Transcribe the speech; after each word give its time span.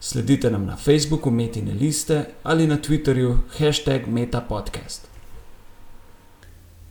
Sledite 0.00 0.50
nam 0.50 0.66
na 0.66 0.76
Facebooku 0.76 1.30
Metine 1.30 1.72
liste 1.72 2.24
ali 2.42 2.66
na 2.66 2.76
Twitterju 2.76 3.38
hashtag 3.58 4.06
MetaPodcast. 4.06 5.08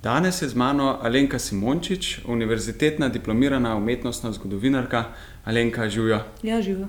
Danes 0.03 0.41
je 0.41 0.49
z 0.49 0.55
mano 0.55 0.99
Alenka 1.01 1.39
Simončič, 1.39 2.19
univerzitetna 2.27 3.09
diplomirana 3.09 3.75
umetnostna 3.75 4.31
zgodovinarka. 4.31 5.05
Alenka, 5.45 5.89
živijo. 5.89 6.19
Ja, 6.43 6.61
živijo. 6.61 6.87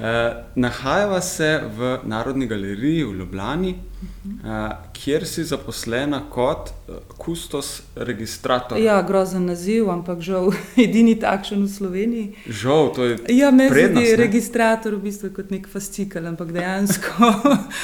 Eh, 0.00 0.32
nahajava 0.54 1.20
se 1.20 1.60
v 1.76 1.98
Narodni 2.02 2.46
galeriji 2.46 3.04
v 3.04 3.12
Ljubljani, 3.12 3.74
eh, 3.74 4.70
kjer 4.92 5.26
si 5.26 5.44
zaposlena 5.44 6.22
kot 6.30 6.70
eh, 6.70 6.92
kustos 7.18 7.82
registrator. 7.96 8.78
Ja, 8.78 9.02
grozen 9.02 9.46
naziv, 9.46 9.90
ampak 9.90 10.20
žal 10.20 10.50
edini 10.84 11.14
takšen 11.14 11.62
v 11.62 11.68
Sloveniji. 11.68 12.34
Žal, 12.46 12.90
to 12.94 13.04
je. 13.04 13.18
Ja, 13.28 13.50
meni 13.50 13.68
se 13.68 13.74
prednost, 13.74 14.06
zdi 14.06 14.16
registrator 14.16 14.94
v 14.94 15.02
bistvu 15.06 15.30
kot 15.36 15.54
nek 15.54 15.70
fascikel, 15.70 16.26
ampak 16.26 16.50
dejansko 16.52 17.30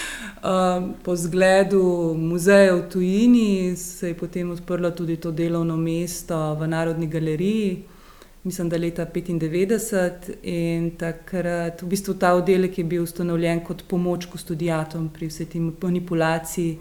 po 1.05 1.17
zgledu 1.17 2.15
muzeja 2.19 2.75
v 2.75 2.89
tujini 2.91 3.77
se 3.77 4.09
je 4.09 4.19
potem 4.19 4.51
odprlo 4.51 4.91
tudi 4.91 5.17
to 5.17 5.31
delovno 5.31 5.77
mesto 5.77 6.57
v 6.59 6.67
Narodni 6.67 7.07
galeriji. 7.07 7.90
Mislim, 8.45 8.69
da 8.69 8.77
leta 8.77 9.07
95 9.07 10.11
in 10.43 10.91
takrat 10.97 11.83
v 11.83 11.87
bistvu 11.87 12.15
ta 12.15 12.33
oddelek 12.35 12.79
je 12.79 12.85
bil 12.85 13.03
ustanovljen 13.03 13.61
kot 13.65 13.85
pomoč 13.89 14.27
študijatom 14.37 15.11
pri 15.13 15.29
vsej 15.29 15.47
tej 15.47 15.61
manipulaciji, 15.83 16.79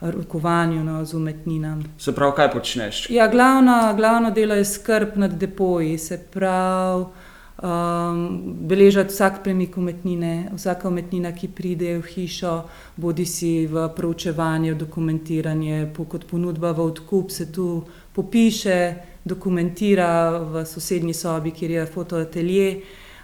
rokovanju 0.00 0.84
no, 0.84 1.04
z 1.04 1.14
umetninami. 1.14 1.84
Se 1.98 2.14
pravi, 2.14 2.32
kaj 2.36 2.50
počneš? 2.52 3.06
Ja, 3.10 3.28
glavno, 3.28 3.94
glavno 3.96 4.30
delo 4.30 4.54
je 4.54 4.64
skrb 4.64 5.16
nad 5.16 5.32
depoji, 5.32 5.98
se 5.98 6.18
pravi, 6.30 7.04
um, 7.62 8.42
beležati 8.68 9.12
vsak 9.12 9.42
premik 9.44 9.76
umetnine, 9.76 10.50
vsaka 10.54 10.88
umetnina, 10.88 11.32
ki 11.32 11.48
pride 11.48 11.98
v 11.98 12.06
hišo, 12.06 12.54
bodi 12.96 13.26
si 13.26 13.66
v 13.66 13.88
proučevanje, 13.96 14.74
v 14.74 14.78
dokumentiranje, 14.78 15.86
po, 15.96 16.04
kot 16.04 16.26
ponudba 16.30 16.72
v 16.72 16.86
odkup, 16.92 17.30
se 17.30 17.52
tu 17.52 17.82
popiše, 18.12 18.94
dokumentira 19.28 20.38
v 20.38 20.64
sosednji 20.66 21.14
sobi, 21.14 21.52
kjer 21.52 21.70
je 21.70 21.86
fotoatelje. 21.86 22.70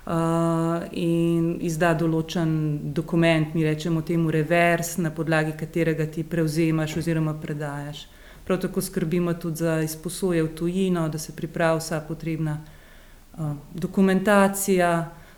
Uh, 0.05 0.83
in 1.01 1.55
izda 1.65 1.95
določen 1.97 2.51
dokument, 2.93 3.55
mi 3.57 3.65
rečemo 3.65 4.03
temu 4.05 4.29
revers, 4.29 4.99
na 5.01 5.09
podlagi 5.09 5.55
katerega 5.57 6.05
ti 6.13 6.27
prevzemaš 6.29 6.99
oziroma 7.01 7.33
predajaš. 7.41 8.05
Prav 8.45 8.61
tako 8.61 8.83
skrbimo 8.85 9.33
tudi 9.41 9.65
za 9.65 9.79
izposoje 9.81 10.43
v 10.45 10.53
tujino, 10.53 11.09
da 11.09 11.19
se 11.19 11.33
pripravi 11.33 11.81
vsa 11.81 12.03
potrebna 12.05 12.59
uh, 12.61 13.55
dokumentacija, 13.73 14.93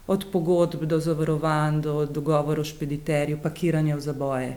od 0.06 0.27
pogodb 0.33 0.84
do 0.84 1.01
zavarovanj, 1.01 1.80
do 1.83 2.06
dogovorov 2.06 2.64
s 2.64 2.75
špediterjem, 2.75 3.39
pakiranja 3.42 3.97
v 3.97 4.01
zaboje. 4.01 4.53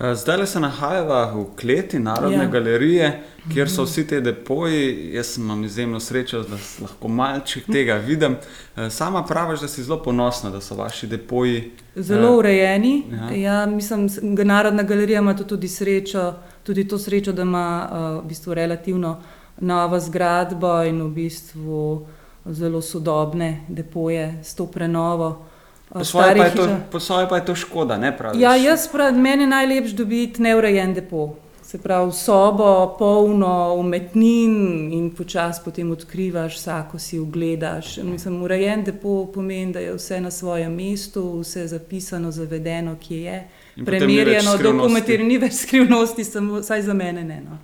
Eh, 0.00 0.14
Zdaj 0.14 0.46
se 0.46 0.60
nahajava 0.60 1.24
v 1.26 1.44
kleti 1.56 1.98
Narodne 1.98 2.36
ja. 2.36 2.46
Galerije, 2.46 3.20
kjer 3.52 3.70
so 3.70 3.84
vsi 3.84 4.06
ti 4.06 4.20
depoji. 4.20 5.10
Jaz 5.12 5.38
imam 5.38 5.64
izjemno 5.64 6.00
srečo, 6.00 6.42
da 6.42 6.56
lahko 6.80 7.08
malček 7.08 7.66
tega 7.66 7.94
vidim. 7.94 8.36
Eh, 8.76 8.90
Sama 8.90 9.24
praviš, 9.24 9.60
da 9.60 9.68
si 9.68 9.82
zelo 9.82 10.02
ponosna, 10.02 10.50
da 10.50 10.60
so 10.60 10.74
vaši 10.74 11.06
depoji. 11.06 11.70
Zelo 11.96 12.28
Eh, 12.28 12.36
urejeni. 12.36 13.02
ja. 13.30 13.36
Ja. 13.36 13.66
Mislim, 13.66 14.08
ga 14.36 14.44
Narodna 14.44 14.82
galerija 14.82 15.18
ima 15.18 15.36
tudi 15.36 15.68
srečo, 15.68 16.32
tudi 16.62 16.88
to 16.88 16.98
srečo, 16.98 17.32
da 17.32 17.42
ima 17.42 17.88
uh, 17.92 18.24
v 18.24 18.28
bistvu 18.28 18.54
relativno 18.54 19.20
novo 19.58 20.00
zgradbo 20.00 20.82
in 20.82 21.02
v 21.02 21.08
bistvu 21.08 22.06
zelo 22.46 22.80
sodobne 22.82 23.60
depoje 23.68 24.40
s 24.42 24.54
to 24.54 24.66
prenovo. 24.66 25.46
Uh, 25.90 25.98
Po 25.98 26.04
svoje, 26.04 26.36
pa 26.36 26.50
to, 26.50 26.68
po 26.90 27.00
svoje 27.00 27.28
pa 27.28 27.36
je 27.36 27.44
to 27.44 27.54
škoda, 27.54 27.98
ne 27.98 28.16
praviš? 28.16 28.42
Ja, 28.42 28.56
jaz 28.56 28.88
pravim, 28.88 29.20
meni 29.20 29.42
je 29.42 29.46
najlepše 29.46 29.94
dobiti 29.94 30.42
neurejen 30.42 30.94
depo. 30.94 31.34
Se 31.62 31.78
pravi, 31.78 32.12
sobo, 32.12 32.96
polno 32.98 33.74
umetnin 33.78 34.92
in 34.92 35.10
počasi 35.14 35.60
potem 35.64 35.90
odkrivaš, 35.90 36.56
vsako 36.56 36.98
si 36.98 37.18
ogledaš. 37.18 37.96
Mislim, 37.96 38.42
urejen 38.42 38.84
depo 38.84 39.26
pomeni, 39.34 39.72
da 39.72 39.78
je 39.78 39.94
vse 39.94 40.20
na 40.20 40.30
svojem 40.30 40.74
mestu, 40.74 41.40
vse 41.40 41.66
zapisano, 41.66 42.30
zavedeno, 42.30 42.96
kje 43.08 43.22
je. 43.22 43.48
In 43.76 43.84
Premerjeno, 43.84 44.56
dokumentirano, 44.56 45.28
ni 45.28 45.38
več 45.38 45.52
skrivnosti, 45.62 46.24
samo 46.24 46.58
vsaj 46.58 46.82
za 46.82 46.94
mene 46.94 47.24
ne. 47.24 47.40
No. 47.44 47.58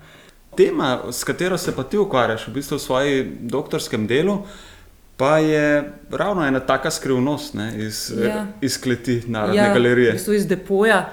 Tema, 0.57 1.01
s 1.11 1.25
katero 1.25 1.59
se 1.59 1.75
pa 1.77 1.83
ti 1.83 1.99
ukvarjaš 1.99 2.47
v 2.49 2.53
bistvu 2.53 2.79
v 2.79 2.81
svojem 2.81 3.37
doktorskem 3.41 4.07
delu, 4.07 4.39
pa 5.17 5.39
je 5.39 5.93
ravno 6.11 6.47
ena 6.47 6.61
taka 6.61 6.91
skrivnost 6.91 7.55
ne, 7.55 7.73
iz, 7.87 8.13
Ja. 8.23 8.29
ja. 8.29 8.47
iz 8.61 8.81
kleti 8.81 9.23
Narodne 9.27 9.57
Ja, 9.57 9.71
v 9.71 9.75
galerije. 9.75 10.13
bistvu 10.13 10.35
iz 10.35 10.47
depoja. 10.47 11.09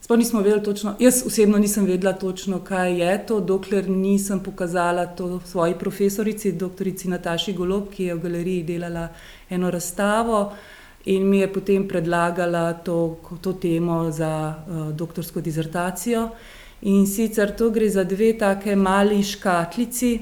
Sploh 0.00 0.18
nismo 0.18 0.40
vedeli 0.40 0.62
točno, 0.62 0.94
jaz 0.98 1.22
osebno 1.26 1.58
nisem 1.58 1.84
vedela 1.86 2.12
točno, 2.12 2.58
kaj 2.64 3.00
je 3.00 3.26
to, 3.26 3.40
dokler 3.40 3.88
nisem 3.88 4.40
pokazala 4.40 5.06
to 5.06 5.40
svoji 5.46 5.74
profesorici, 5.74 6.52
doktorici 6.52 7.08
Nataši 7.08 7.52
Golob, 7.52 7.90
ki 7.90 8.04
je 8.04 8.14
v 8.14 8.18
galeriji 8.20 8.62
delala 8.62 9.08
eno 9.50 9.70
razstavo 9.70 10.52
in 11.04 11.28
mi 11.28 11.38
je 11.38 11.52
potem 11.52 11.88
predlagala 11.88 12.72
to, 12.72 13.20
to 13.40 13.52
temo 13.52 14.10
za 14.10 14.54
uh, 14.68 14.92
doktorsko 14.92 15.40
dizertacijo. 15.40 16.28
In 16.82 17.06
sicer 17.06 17.56
to 17.56 17.70
gre 17.70 17.88
za 17.88 18.04
dve 18.04 18.38
take 18.38 18.76
mali 18.76 19.22
škatlici, 19.22 20.18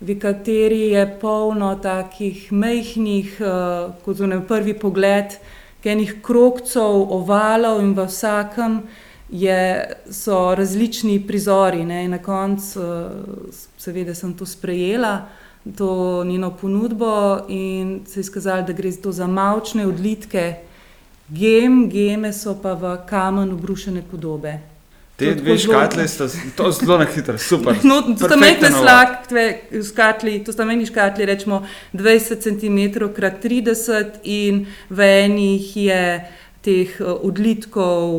v 0.00 0.16
kateri 0.18 0.90
je 0.90 1.04
polno 1.20 1.74
takih 1.76 2.52
majhnih, 2.52 3.36
uh, 3.40 3.92
kot 4.04 4.18
na 4.24 4.40
prvi 4.40 4.74
pogled, 4.74 5.36
enih 5.84 6.16
krokcev, 6.24 7.12
ovalov 7.12 7.80
in 7.84 7.92
v 7.94 8.06
vsakem 8.08 8.80
je, 9.28 9.60
so 10.10 10.54
različni 10.54 11.20
prizori. 11.26 11.84
Ne? 11.84 12.04
In 12.04 12.16
na 12.16 12.18
koncu, 12.18 12.80
uh, 12.80 13.60
seveda, 13.76 14.14
sem 14.14 14.34
to 14.34 14.46
sprejela, 14.46 15.28
to 15.76 16.24
njeno 16.24 16.50
ponudbo 16.56 17.44
in 17.48 18.00
se 18.06 18.20
je 18.20 18.24
izkazalo, 18.24 18.62
da 18.62 18.72
gre 18.72 18.92
to 18.92 19.12
za 19.12 19.26
mavčne 19.26 19.86
odlitke. 19.86 20.54
Gem, 21.28 21.88
geme 21.88 22.32
so 22.32 22.56
pa 22.62 22.72
v 22.74 22.96
kamen 23.06 23.52
obrušene 23.52 24.02
podobe. 24.02 24.69
Te 25.20 25.34
dve 25.34 25.58
škatle 25.58 26.08
sta 26.08 26.28
to 26.56 26.72
zelo 26.72 26.98
na 26.98 27.06
hitro, 27.14 27.38
super. 27.38 27.76
No, 27.90 28.00
to 28.02 28.26
sta 28.26 28.36
uvod. 28.36 28.82
slakve, 28.82 29.46
škatli, 29.92 30.38
to 30.44 30.52
sta 30.52 30.64
majhni 30.64 30.86
škatli, 30.86 31.26
rečemo 31.28 31.62
20 31.92 32.42
cm 32.42 32.78
x 33.06 33.40
30 33.44 34.20
in 34.24 34.66
v 34.90 35.08
enih 35.24 35.76
je 35.76 36.02
teh 36.60 37.00
eh, 37.00 37.04
odlitkov 37.04 38.12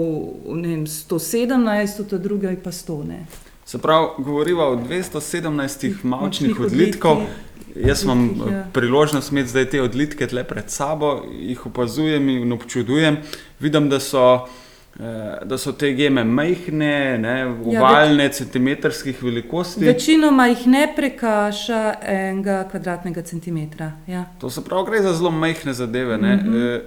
vem, 0.46 0.86
117, 0.86 2.04
v 2.12 2.20
drugi 2.20 2.56
pa 2.64 2.72
100. 2.72 3.04
Ne. 3.08 3.26
Se 3.66 3.78
pravi, 3.78 4.24
govoriva 4.24 4.68
o 4.70 4.76
217 4.76 6.04
mavčnih 6.04 6.60
odlitkov. 6.60 7.26
Jaz 7.76 8.04
imam 8.04 8.30
odlitkih, 8.30 8.52
ja. 8.52 8.60
eh, 8.60 8.66
priložnost 8.74 9.32
imeti 9.32 9.50
zdaj 9.50 9.70
te 9.70 9.82
odlitke 9.82 10.28
tle 10.28 10.44
pred 10.44 10.70
sabo, 10.70 11.22
jih 11.32 11.66
opazujem 11.66 12.30
in 12.30 12.52
občudujem. 12.52 13.22
Vidim, 13.60 13.90
da 13.90 14.00
so, 14.00 14.26
eh, 14.46 14.71
da 15.46 15.58
so 15.58 15.72
te 15.72 15.94
geme 15.94 16.24
majhne, 16.24 17.18
ne, 17.18 17.46
ovalne, 17.66 18.30
centimetrskih 18.30 19.24
velikosti. 19.24 19.86
Večinoma 19.86 20.48
jih 20.48 20.68
ne 20.68 20.94
prekaša 20.96 21.94
enega 22.02 22.68
kvadratnega 22.72 23.22
centimetra. 23.22 23.92
Ja. 24.08 24.26
To 24.40 24.50
se 24.50 24.62
pravi, 24.64 24.86
gre 24.92 25.02
za 25.02 25.14
zelo 25.14 25.32
majhne 25.32 25.74
zadeve. 25.74 26.18
Mm 26.18 26.26
Mhm. 26.26 26.54
-hmm. 26.54 26.80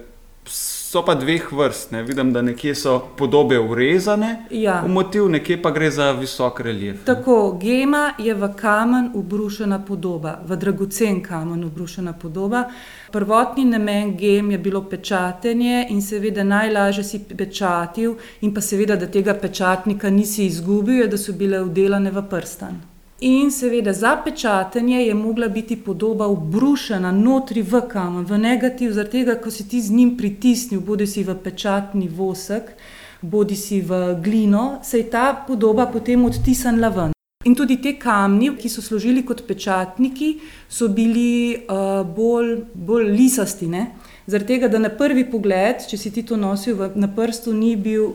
So 0.95 1.01
pa 1.03 1.15
dveh 1.15 1.51
vrst. 1.51 1.91
Ne. 1.91 2.03
Vidim, 2.03 2.33
da 2.33 2.41
nekje 2.41 2.75
so 2.75 2.99
podobe 3.17 3.59
urezane 3.59 4.45
Ja. 4.49 4.81
v 4.85 4.87
motiv, 4.87 5.27
nekje 5.29 5.61
pa 5.61 5.71
gre 5.71 5.91
za 5.91 6.11
visok 6.11 6.59
relief. 6.59 7.03
Tako, 7.05 7.57
gema 7.61 8.13
je 8.17 8.33
v 8.33 8.47
kamen 8.55 9.11
ubrušena 9.13 9.81
podoba, 9.85 10.39
v 10.47 10.55
dragocen 10.55 11.19
kamen 11.23 11.63
ubrušena 11.63 12.13
podoba. 12.13 12.63
Prvotni 13.11 13.65
namen 13.65 14.15
gem 14.17 14.51
je 14.51 14.57
bilo 14.57 14.85
pečatenje 14.89 15.85
in 15.89 16.01
seveda 16.01 16.43
najlažje 16.43 17.03
si 17.03 17.19
pečatil, 17.37 18.15
in 18.41 18.53
pa 18.53 18.61
seveda, 18.61 18.95
da 18.95 19.11
tega 19.11 19.33
pečatnika 19.33 20.09
nisi 20.09 20.45
izgubil, 20.45 21.01
je, 21.01 21.07
da 21.07 21.17
so 21.17 21.33
bile 21.33 21.59
vdelane 21.63 22.11
v 22.11 22.23
prstan. 22.29 22.94
In 23.19 23.51
seveda 23.51 23.93
za 23.93 24.17
pečatenje 24.23 24.97
je 25.05 25.13
mogla 25.13 25.47
biti 25.47 25.75
podoba 25.77 26.27
ubrušena 26.27 27.11
notri 27.11 27.61
v 27.61 27.81
kamen, 27.87 28.25
v 28.25 28.37
negativ, 28.37 28.91
zaradi 28.91 29.21
tega, 29.21 29.35
ko 29.39 29.51
si 29.51 29.63
ti 29.69 29.79
z 29.81 29.91
njim 29.91 30.17
pritisnil, 30.17 30.81
bodi 30.81 31.07
si 31.07 31.23
v 31.23 31.35
pečatni 31.43 32.09
vosek, 32.11 32.75
bodi 33.21 33.55
si 33.55 33.79
v 33.81 34.19
glino, 34.19 34.81
se 34.83 34.97
je 34.97 35.09
ta 35.09 35.31
podoba 35.47 35.85
potem 35.87 36.25
odtisnila 36.25 36.89
ven. 36.89 37.15
In 37.45 37.55
tudi 37.55 37.77
te 37.79 37.95
kamni, 37.95 38.51
ki 38.57 38.69
so 38.69 38.81
služili 38.81 39.23
kot 39.23 39.47
pečatniki, 39.47 40.41
so 40.67 40.89
bili 40.91 41.55
uh, 41.55 42.03
bolj, 42.03 42.65
bolj 42.73 43.11
lisasti. 43.15 43.67
Ne? 43.67 43.93
Zaradi 44.27 44.57
tega, 44.57 44.67
da 44.67 44.79
na 44.79 44.89
prvi 44.89 45.23
pogled, 45.23 45.87
če 45.87 45.97
si 45.97 46.11
ti 46.11 46.25
to 46.27 46.35
nosil 46.35 46.91
na 46.95 47.07
prstu, 47.07 47.53
ni 47.53 47.77
bil 47.79 48.11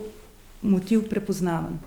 motiv 0.61 1.07
prepoznaven. 1.09 1.79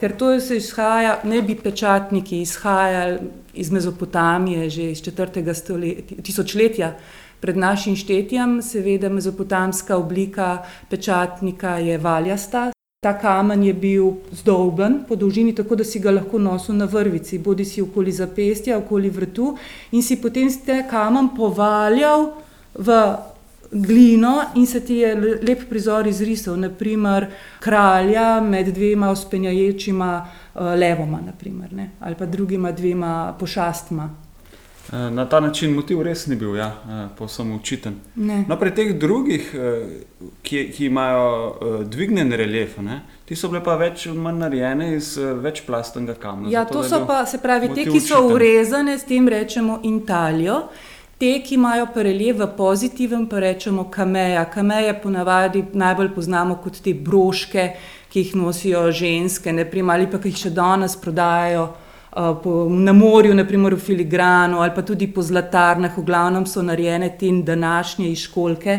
Ker 0.00 0.16
to 0.16 0.32
se 0.40 0.56
izhaja, 0.56 1.20
ne 1.24 1.42
bi 1.42 1.54
pečatniki 1.54 2.40
izhajali 2.40 3.18
iz 3.54 3.70
Mezopotamije, 3.70 4.70
že 4.70 4.90
iz 4.90 5.02
4. 5.02 6.22
tisočletja 6.22 6.94
pred 7.40 7.56
našim 7.56 7.96
štetjem, 7.96 8.62
seveda 8.62 9.08
mezopotamska 9.08 9.96
oblika 9.96 10.64
pečatnika 10.88 11.78
je 11.78 11.98
valjasta, 11.98 12.70
Ta 13.00 13.14
kamen 13.16 13.62
je 13.64 13.72
bil 13.72 14.10
zdolben 14.30 14.98
po 15.08 15.16
dolžini, 15.16 15.54
tako 15.56 15.76
da 15.80 15.84
si 15.84 16.02
ga 16.04 16.12
lahko 16.12 16.38
nosil 16.38 16.74
na 16.76 16.84
vrvici, 16.84 17.38
bodi 17.38 17.64
si 17.64 17.80
okoli 17.80 18.12
zapestja, 18.12 18.76
okoli 18.76 19.08
vrtu, 19.10 19.54
in 19.96 20.02
si 20.04 20.18
potem 20.20 20.50
s 20.50 20.60
tem 20.66 20.82
kamen 20.90 21.30
povaljal 21.32 22.26
v 22.74 22.98
glino, 23.70 24.42
in 24.54 24.66
se 24.66 24.80
ti 24.84 24.94
je 24.94 25.14
lep 25.42 25.68
prizor 25.68 26.06
izrisal, 26.06 26.56
naprimer 26.56 27.26
kralja 27.60 28.40
med 28.40 28.74
dvema 28.74 29.10
uspenjaječima 29.10 30.26
uh, 30.54 30.60
levoma, 30.60 31.20
naprimer, 31.26 31.70
ali 32.00 32.14
pa 32.14 32.26
drugima 32.26 32.72
dvema 32.72 33.36
pošastma. 33.38 34.10
Eh, 34.92 35.10
na 35.10 35.28
ta 35.28 35.40
način 35.40 35.74
motiv 35.74 36.02
res 36.02 36.26
ni 36.26 36.36
bil, 36.36 36.56
ja, 36.56 36.66
eh, 36.66 37.08
posebno 37.18 37.56
učiten. 37.56 37.94
No, 38.48 38.56
pri 38.58 38.74
teh 38.74 38.98
drugih, 38.98 39.54
eh, 39.54 39.86
ki, 40.42 40.72
ki 40.76 40.86
imajo 40.86 41.58
dvignen 41.84 42.32
relief, 42.32 42.78
ne, 42.78 43.00
ti 43.24 43.36
so 43.36 43.48
bile 43.48 43.62
pa 43.64 43.76
več 43.76 44.06
manj 44.06 44.38
narejene 44.38 44.96
iz 44.96 45.14
večplastnega 45.16 46.14
kamna. 46.14 46.50
Ja, 46.50 46.64
to 46.64 46.82
so 46.82 47.04
pa, 47.06 47.22
se 47.26 47.38
pravi, 47.38 47.68
te, 47.74 47.84
ki 47.84 48.00
so 48.00 48.18
učiten. 48.18 48.34
urezane, 48.34 48.98
s 48.98 49.04
tem 49.04 49.28
rečemo 49.28 49.78
intalijo. 49.82 50.62
Te, 51.20 51.42
ki 51.44 51.54
imajo 51.54 51.84
relief 52.00 52.38
v 52.40 52.46
pozitivnem, 52.56 53.26
pa 53.28 53.42
rečemo 53.44 53.84
kameja. 53.92 54.46
Kameje 54.48 54.94
ponavadi 55.02 55.60
najbolj 55.76 56.14
poznamo 56.14 56.54
kot 56.64 56.78
te 56.80 56.94
broške, 56.94 57.64
ki 58.08 58.22
jih 58.22 58.30
nosijo 58.40 58.86
ženske, 58.88 59.52
ne 59.52 59.66
prim, 59.68 59.90
ali 59.92 60.08
pa 60.08 60.16
jih 60.24 60.38
še 60.46 60.50
danes 60.56 60.96
prodajajo. 60.96 61.66
Eh, 62.10 62.30
po, 62.42 62.54
na 62.72 62.96
morju, 62.96 63.34
naprimer 63.36 63.76
v 63.76 63.84
filigranu 63.84 64.62
ali 64.64 64.72
pa 64.74 64.82
tudi 64.82 65.12
po 65.12 65.20
zlatarnah, 65.22 65.92
v 65.92 66.02
glavnem 66.08 66.46
so 66.46 66.62
narejene 66.64 67.12
te 67.20 67.28
današnje 67.44 68.08
iškolke, 68.16 68.78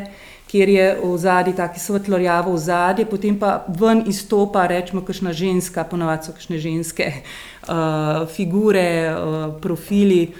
kjer 0.49 0.69
je 0.69 0.87
v 1.03 1.17
zadnji 1.17 1.53
tako 1.55 1.79
svetlo 1.79 2.17
rjavo 2.17 2.55
v 2.55 2.57
zadnji, 2.57 3.05
potem 3.05 3.37
pa 3.39 3.67
ven 3.69 4.01
izstopa, 4.07 4.65
rečemo, 4.67 5.05
kakšna 5.05 5.31
ženska, 5.31 5.85
ponovadi 5.85 6.25
so 6.25 6.33
kakšne 6.33 6.57
ženske 6.57 7.13
uh, 7.13 8.25
figure, 8.27 9.13
uh, 9.13 9.53
profili, 9.61 10.33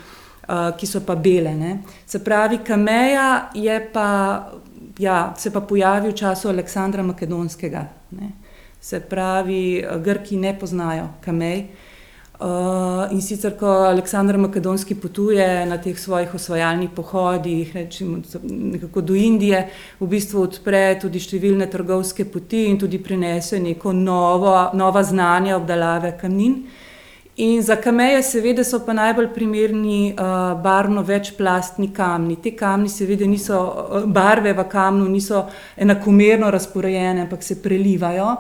uh, 0.52 0.78
ki 0.78 0.88
so 0.88 1.02
pa 1.06 1.16
bele. 1.16 1.56
Ne. 1.56 1.78
Se 2.06 2.20
pravi, 2.24 2.60
kameja 2.68 3.50
je 3.54 3.80
pa, 3.94 4.08
ja, 5.00 5.34
se 5.38 5.52
pa 5.52 5.62
pojavi 5.62 6.12
v 6.12 6.16
času 6.16 6.50
Aleksandra 6.50 7.04
Makedonskega. 7.04 7.86
Ne. 8.20 8.32
Se 8.82 9.00
pravi, 9.00 9.86
Grki 10.04 10.38
ne 10.38 10.60
poznajo 10.60 11.08
kamej. 11.24 11.66
Uh, 12.42 13.06
in 13.14 13.22
sicer, 13.22 13.54
ko 13.54 13.70
Aleksandr 13.86 14.38
Makedonski 14.42 14.96
potuje 14.98 15.46
na 15.70 15.78
teh 15.78 15.94
svojih 16.00 16.34
osvajalnih 16.34 16.90
pohodih, 16.90 17.76
rečemo, 17.76 18.18
nekako 18.50 19.02
do 19.02 19.14
Indije, 19.14 19.60
v 20.00 20.08
bistvu 20.10 20.48
odpre 20.48 20.98
tudi 20.98 21.22
številne 21.22 21.68
trgovske 21.70 22.26
poti 22.26 22.64
in 22.72 22.80
tudi 22.82 22.98
prinese 22.98 23.60
neko 23.62 23.94
novo, 23.94 24.56
nova 24.74 25.04
znanja 25.06 25.60
obdelave 25.60 26.16
kamnin. 26.18 26.64
In 27.42 27.64
za 27.64 27.76
kameje, 27.76 28.20
seveda, 28.24 28.62
so 28.64 28.84
pa 28.86 28.94
najbolj 28.94 29.32
primerni 29.34 30.12
uh, 30.14 30.62
barvno 30.62 31.02
večplastni 31.02 31.88
kamni. 31.94 32.36
Te 32.38 32.52
kamni, 32.54 32.90
seveda, 32.90 33.26
niso 33.26 33.58
barve 34.06 34.54
v 34.54 34.66
kamnu, 34.70 35.08
niso 35.10 35.48
enakomerno 35.74 36.52
razporejene, 36.54 37.24
ampak 37.26 37.42
se 37.44 37.58
prelivajo. 37.64 38.36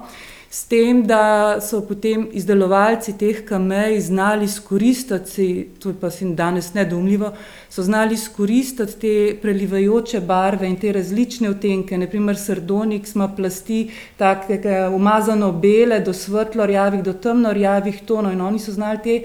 S 0.53 0.65
tem, 0.67 0.97
da 1.07 1.61
so 1.63 1.79
potem 1.87 2.25
izdelovalci 2.35 3.13
teh 3.15 3.37
kamej 3.47 4.01
znali 4.03 4.43
izkoristiti, 4.45 5.69
to 5.79 5.93
je 5.93 5.95
pa 6.01 6.09
se 6.11 6.25
danes 6.35 6.73
nedomljivo, 6.73 7.29
so 7.69 7.83
znali 7.87 8.17
izkoristiti 8.19 8.97
te 8.99 9.13
prelivajoče 9.41 10.19
barve 10.19 10.67
in 10.67 10.75
te 10.75 10.91
različne 10.91 11.49
odtenke. 11.49 11.97
Naprimer, 11.97 12.35
srdonik 12.35 13.07
ima 13.15 13.29
plasti, 13.31 13.91
tako 14.17 14.59
umazano 14.95 15.51
bele, 15.51 15.99
do 15.99 16.13
svetlo 16.13 16.65
rjavih, 16.65 17.03
do 17.03 17.13
temno 17.13 17.53
rjavih 17.53 18.03
tonov 18.05 18.33
in 18.33 18.41
oni 18.41 18.59
so 18.59 18.75
znali 18.75 18.99
te 19.03 19.17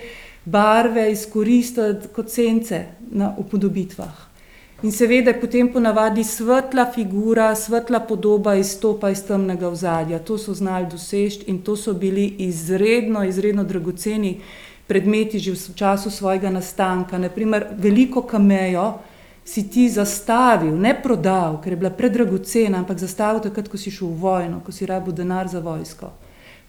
barve 0.44 1.10
izkoristiti 1.12 2.14
kot 2.14 2.30
sence 2.30 2.84
na 3.10 3.34
upodobitvah. 3.38 4.25
In 4.86 4.92
seveda 4.92 5.32
je 5.32 5.40
potem 5.40 5.66
ponavadi 5.72 6.22
svetla 6.24 6.84
figura, 6.94 7.54
svetla 7.54 8.00
podoba 8.06 8.52
izstopa 8.54 9.10
iz 9.10 9.24
temnega 9.26 9.66
ozadja. 9.68 10.18
To 10.18 10.38
so 10.38 10.54
znali 10.54 10.86
doseči 10.86 11.48
in 11.50 11.58
to 11.62 11.74
so 11.76 11.94
bili 11.94 12.26
izredno, 12.38 13.24
izredno 13.24 13.64
dragoceni 13.64 14.40
predmeti 14.86 15.38
že 15.38 15.52
v 15.52 15.74
času 15.74 16.10
svojega 16.10 16.50
nastanka. 16.50 17.18
Naprimer, 17.18 17.66
veliko 17.78 18.22
kamejo 18.22 18.92
si 19.44 19.66
ti 19.70 19.88
zastavil, 19.90 20.78
ne 20.78 20.94
prodal, 21.02 21.58
ker 21.62 21.72
je 21.72 21.82
bila 21.82 21.90
predragocena, 21.90 22.78
ampak 22.78 23.02
zastavil 23.02 23.42
takrat, 23.42 23.68
ko 23.68 23.78
si 23.78 23.90
šel 23.90 24.14
v 24.14 24.20
vojno, 24.22 24.60
ko 24.62 24.72
si 24.72 24.86
rabo 24.86 25.10
denar 25.10 25.48
za 25.48 25.58
vojsko. 25.60 26.12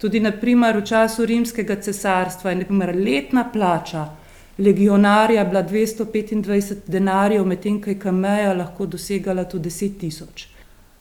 Tudi 0.01 0.19
naprimer, 0.19 0.81
v 0.81 0.89
času 0.89 1.25
rimskega 1.25 1.75
cesarstva 1.75 2.51
je 2.51 2.65
letna 2.97 3.45
plača 3.53 4.09
legionarja 4.57 5.45
bila 5.45 5.63
225 5.63 6.75
denarjev, 6.87 7.45
medtem 7.45 7.81
ko 7.81 7.89
je 7.89 7.99
kameja 7.99 8.53
lahko 8.53 8.85
dosegala 8.85 9.43
tudi 9.43 9.69
10 9.69 9.99
tisoč. 9.99 10.47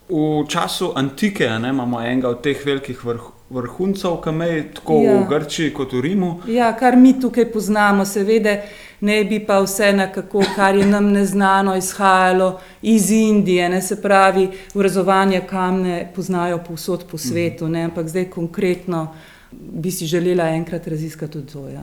V 0.08 0.44
času 0.48 0.92
antike 0.94 1.48
ne, 1.48 1.68
imamo 1.68 2.00
enega 2.00 2.28
od 2.28 2.42
teh 2.42 2.60
velikih 2.66 3.04
vrh, 3.04 3.22
vrhuncev 3.50 4.20
kamej, 4.22 4.62
tako 4.74 5.00
ja. 5.02 5.16
v 5.18 5.26
Grčiji 5.28 5.72
kot 5.74 5.92
v 5.92 6.00
Rimu. 6.00 6.30
Ja, 6.46 6.70
kar 6.78 6.96
mi 6.96 7.16
tukaj 7.20 7.48
poznamo, 7.52 8.04
seveda 8.06 8.54
ne 9.00 9.24
bi 9.24 9.40
pa 9.46 9.58
vse 9.64 9.92
nekako, 9.92 10.44
kar 10.54 10.78
je 10.78 10.86
nam 10.86 11.10
neznano, 11.12 11.76
izhajalo 11.76 12.60
iz 12.82 13.10
Indije, 13.10 13.68
ne, 13.68 13.82
se 13.82 13.98
pravi, 14.02 14.48
urezovanje 14.74 15.42
kamne 15.50 16.12
poznajo 16.14 16.62
povsod 16.68 17.06
po 17.10 17.18
svetu, 17.18 17.68
ne, 17.68 17.88
ampak 17.90 18.08
zdaj 18.08 18.30
konkretno 18.30 19.08
bi 19.50 19.90
si 19.90 20.06
želela 20.06 20.48
enkrat 20.48 20.86
raziskati 20.86 21.32
tudi 21.32 21.52
to. 21.52 21.68
Ja. 21.68 21.82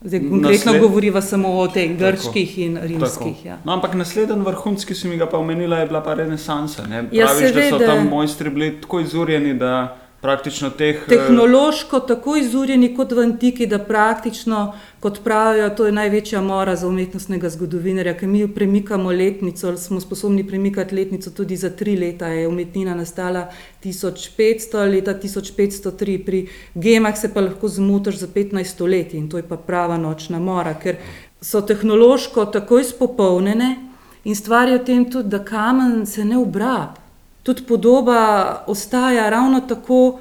Zdaj, 0.00 0.20
konkretno 0.20 0.72
Nasled... 0.72 0.80
govoriva 0.82 1.20
samo 1.22 1.48
o 1.58 1.68
teh 1.68 1.96
grških 1.98 2.50
tako, 2.50 2.60
in 2.60 2.78
rimskih. 2.82 3.44
Ja. 3.44 3.58
No, 3.64 3.72
ampak 3.72 3.94
naslednji 3.94 4.44
vrhunski, 4.44 4.92
ki 4.92 5.00
si 5.00 5.08
mi 5.08 5.16
ga 5.16 5.26
pa 5.26 5.38
omenila, 5.38 5.78
je 5.78 5.86
bila 5.86 6.02
pa 6.02 6.14
renesansa. 6.14 6.82
Ja, 7.12 7.26
Praviš, 7.26 7.54
da 7.54 7.68
so 7.70 7.78
tam 7.78 8.08
mojstri 8.08 8.50
bili 8.50 8.80
tako 8.80 9.00
izurjeni, 9.00 9.54
da 9.54 9.96
praktično 10.24 10.70
teh. 10.70 10.96
Eh, 10.96 11.08
Tehnološko 11.08 12.00
tako 12.00 12.36
izurjeni 12.40 12.94
kot 12.96 13.12
v 13.12 13.26
antiki, 13.26 13.66
da 13.68 13.78
praktično, 13.78 14.60
kot 15.00 15.20
pravijo, 15.24 15.68
to 15.76 15.86
je 15.86 15.92
največja 15.92 16.40
mora 16.40 16.76
za 16.80 16.88
umetnostnega 16.88 17.50
zgodovinarja, 17.52 18.14
ker 18.16 18.30
mi 18.32 18.46
premikamo 18.54 19.12
letnico, 19.12 19.74
smo 19.76 20.00
sposobni 20.00 20.46
premikati 20.48 20.96
letnico 20.96 21.30
tudi 21.30 21.60
za 21.60 21.70
tri 21.70 21.98
leta. 22.00 22.32
Je 22.32 22.48
umetnina 22.48 22.94
nastala 22.96 23.44
1500, 23.84 24.88
leta 24.94 25.14
1503, 25.26 26.16
pri 26.24 26.46
gemah 26.74 27.20
se 27.20 27.32
pa 27.34 27.44
lahko 27.44 27.68
zmotiš 27.68 28.24
za 28.24 28.32
15 28.40 28.88
let 28.88 29.14
in 29.14 29.28
to 29.28 29.36
je 29.36 29.48
pa 29.48 29.60
prava 29.60 30.00
nočna 30.00 30.40
mora, 30.40 30.72
ker 30.74 30.96
so 31.40 31.60
tehnološko 31.60 32.46
tako 32.46 32.80
izpopolnjene 32.80 33.74
in 34.24 34.36
stvar 34.36 34.68
je 34.72 34.78
v 34.78 34.84
tem 34.84 35.08
tudi, 35.10 35.28
da 35.28 35.44
kamen 35.44 36.06
se 36.06 36.24
ne 36.24 36.38
obrab 36.40 37.03
tudi 37.44 37.62
podoba 37.62 38.64
ostaja 38.66 39.30
ravno 39.30 39.60
tako 39.60 40.18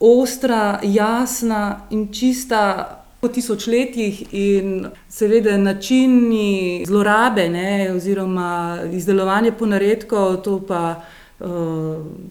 ostra, 0.00 0.80
jasna 0.82 1.80
in 1.90 2.12
čista. 2.12 2.96
Po 3.20 3.28
tisočletjih 3.28 4.32
in 4.32 4.86
seveda 5.08 5.58
načini 5.58 6.84
zlorabe, 6.86 7.48
ne, 7.48 7.92
oziroma 7.92 8.78
izdelovanja 8.92 9.52
ponaredkov, 9.52 10.36
to 10.40 10.54
pa 10.68 11.02
uh, 11.40 11.48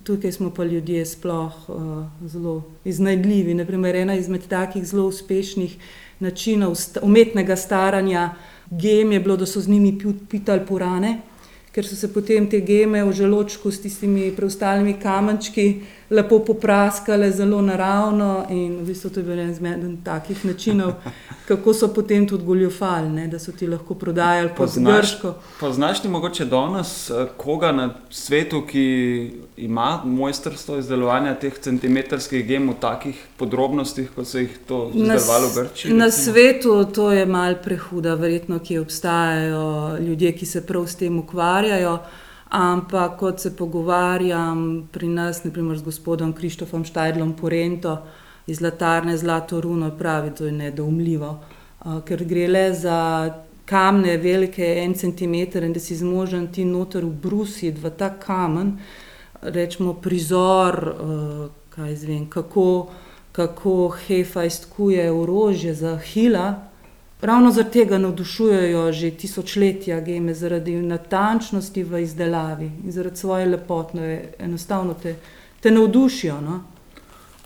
tukaj 0.04 0.32
smo 0.32 0.50
pa 0.50 0.64
ljudje 0.64 1.06
sploh 1.06 1.70
uh, 1.70 1.78
zelo 2.26 2.64
iznajdljivi. 2.86 3.54
Naprimer, 3.54 3.96
ena 3.96 4.16
izmed 4.16 4.48
takih 4.48 4.86
zelo 4.86 5.06
uspešnih 5.08 5.78
načinov 6.20 6.74
umetnega 7.02 7.56
staranja 7.56 8.32
gem 8.70 9.12
je 9.12 9.20
bilo, 9.20 9.38
da 9.38 9.46
so 9.46 9.62
z 9.62 9.70
njimi 9.70 9.98
pitali 10.30 10.66
purane 10.66 11.20
ker 11.72 11.86
so 11.86 11.96
se 11.96 12.08
potem 12.08 12.48
te 12.48 12.60
geme 12.60 13.04
v 13.04 13.14
želočku 13.14 13.72
s 13.72 13.80
tistimi 13.80 14.32
preostalimi 14.32 14.94
kamenčki 14.98 15.82
lepo 16.10 16.40
popraskale, 16.40 17.32
zelo 17.32 17.62
naravno. 17.62 18.46
In 18.50 18.80
v 18.80 18.86
bistvu 18.86 19.10
to 19.10 19.20
je 19.20 19.24
bil 19.24 19.40
en 19.40 19.52
izmed 19.52 20.04
takih 20.04 20.46
načinov, 20.46 20.94
kako 21.50 21.74
so 21.74 21.88
potem 21.94 22.28
tudi 22.28 22.46
goljofali, 22.46 23.28
da 23.28 23.40
so 23.40 23.52
ti 23.52 23.68
lahko 23.68 23.96
prodajali 23.96 24.50
po 24.58 24.68
zgrško. 24.68 25.34
Poznaš 25.60 26.02
ti 26.02 26.08
mogoče 26.08 26.46
danes 26.46 27.10
eh, 27.10 27.28
koga 27.38 27.72
na 27.72 27.90
svetu, 28.10 28.62
ki 28.68 29.32
ima 29.58 30.02
mojstrstvo 30.06 30.78
izdelovanja 30.78 31.36
teh 31.36 31.60
centimetrskih 31.60 32.46
gem 32.46 32.70
v 32.70 32.76
takih 32.80 33.28
podrobnostih, 33.38 34.10
kot 34.16 34.28
se 34.28 34.42
jih 34.42 34.58
to 34.68 34.92
izdelovalo 34.94 35.48
v 35.48 35.62
Grčiji? 35.62 35.94
Na 35.94 36.12
svetu 36.12 36.86
to 36.94 37.12
je 37.12 37.26
mal 37.26 37.56
prehuda, 37.64 38.16
verjetno, 38.16 38.60
ki 38.60 38.80
obstajajo 38.80 39.98
ljudje, 40.00 40.32
ki 40.32 40.46
se 40.46 40.66
prav 40.66 40.88
s 40.88 40.96
tem 40.96 41.20
ukvarjajo. 41.20 42.00
Ampak, 42.50 43.18
kot 43.20 43.40
se 43.40 43.56
pogovarjam 43.56 44.90
pri 44.92 45.08
nas, 45.08 45.44
naprimer 45.44 45.78
z 45.78 45.84
gospodom 45.84 46.34
Krištofom 46.34 46.84
Štajdlom 46.86 47.36
Porento 47.38 47.98
iz 48.48 48.62
Latarne 48.62 49.18
Zlato 49.18 49.62
Runo, 49.62 49.92
pravi, 49.98 50.32
da 50.40 50.46
je 50.46 50.52
nedoumljivo, 50.52 51.40
ker 52.06 52.24
gre 52.26 52.48
le 52.48 52.74
za 52.74 53.30
kamne, 53.66 54.18
velike 54.18 54.66
en 54.82 54.96
centimeter 54.98 55.64
in 55.64 55.74
da 55.74 55.80
si 55.80 55.96
zmožen 55.96 56.48
ti 56.52 56.66
noter 56.66 57.06
ubrusiti 57.06 57.82
v 57.82 57.92
ta 57.98 58.10
kamen, 58.20 58.80
rečemo 59.42 59.94
prizor, 60.02 60.96
kaj 61.70 61.96
zvem, 61.96 62.26
kako, 62.30 62.90
kako 63.32 63.94
Hefajst 64.08 64.72
kuje 64.74 65.12
orožje 65.12 65.74
za 65.74 65.98
hila. 65.98 66.69
Ravno 67.22 67.52
zaradi 67.52 67.74
tega 67.74 67.98
navdušujejo 67.98 68.92
že 68.92 69.12
tisočletja 69.12 70.00
geme, 70.00 70.34
zaradi 70.34 70.76
natančnosti 70.82 71.84
v 71.84 72.04
izdelavi 72.04 72.72
in 72.84 72.92
zaradi 72.92 73.18
svoje 73.18 73.46
lepotne, 73.46 74.32
enostavno 74.40 74.94
te, 74.94 75.16
te 75.60 75.72
navdušijo. 75.72 76.42
No? 76.42 76.62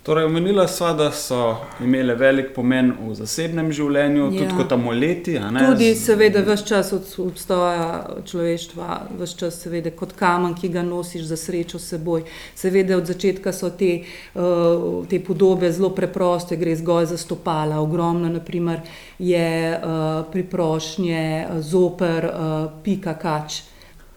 Torej, 0.04 0.26
omenila 0.26 0.68
sva, 0.68 0.90
da 0.94 1.12
so 1.12 1.58
imele 1.80 2.16
velik 2.20 2.50
pomen 2.56 2.90
v 3.00 3.14
zasebnem 3.16 3.70
življenju, 3.72 4.26
ja. 4.26 4.42
tudi 4.42 4.58
kot 4.58 4.74
amuleti. 4.76 5.38
Tudi, 5.40 5.94
seveda, 5.96 6.42
vse 6.44 6.68
čas 6.68 6.90
od 6.92 7.08
obstoja 7.24 7.86
človeštva, 8.28 8.98
vse 9.22 9.38
čas, 9.40 9.62
seveda, 9.64 9.94
kot 9.96 10.12
kamen, 10.20 10.58
ki 10.60 10.74
ga 10.76 10.84
nosiš 10.84 11.24
za 11.30 11.40
srečo 11.40 11.80
s 11.80 11.94
seboj. 11.94 12.26
Seveda, 12.52 12.98
od 13.00 13.08
začetka 13.08 13.56
so 13.56 13.72
te, 13.80 13.94
uh, 14.36 15.08
te 15.08 15.22
podobe 15.24 15.72
zelo 15.72 15.94
preproste, 15.96 16.60
gre 16.60 16.76
zgolj 16.84 17.14
za 17.16 17.22
stopala. 17.24 17.80
Ogromno, 17.80 18.28
naprimer, 18.28 18.84
je 19.24 19.48
uh, 19.72 20.28
priprošnje 20.36 21.64
zoper 21.64 22.28
uh, 22.28 22.54
pika 22.84 23.16
kač. 23.16 23.64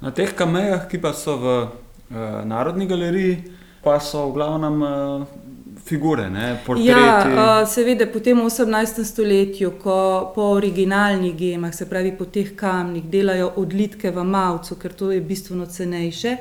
Na 0.02 0.11
teh 0.11 0.35
kamejah, 0.35 0.90
ki 0.90 0.99
pa 0.99 1.14
so 1.14 1.38
v 1.38 1.59
uh, 1.62 2.43
Narodni 2.43 2.90
galeriji, 2.90 3.45
pa 3.87 4.00
so 4.02 4.33
v 4.33 4.40
glavnem. 4.43 4.83
Uh, 4.83 5.45
figure, 5.88 6.31
ne, 6.31 6.59
portreti. 6.66 6.88
Ja, 6.88 7.62
uh, 7.62 7.69
seveda, 7.69 8.07
po 8.07 8.21
tem 8.21 8.40
18. 8.40 9.05
stoletju, 9.05 9.71
ko 9.83 10.33
po 10.35 10.50
originalnih 10.57 11.37
gemah, 11.37 11.75
se 11.75 11.87
pravi 11.88 12.12
po 12.19 12.25
teh 12.25 12.55
kamnih, 12.57 13.05
delajo 13.11 13.52
odlitke 13.62 14.11
v 14.11 14.25
Mavcu, 14.25 14.78
ker 14.83 14.93
to 14.93 15.12
je 15.14 15.21
bistveno 15.21 15.66
cenejše. 15.66 16.37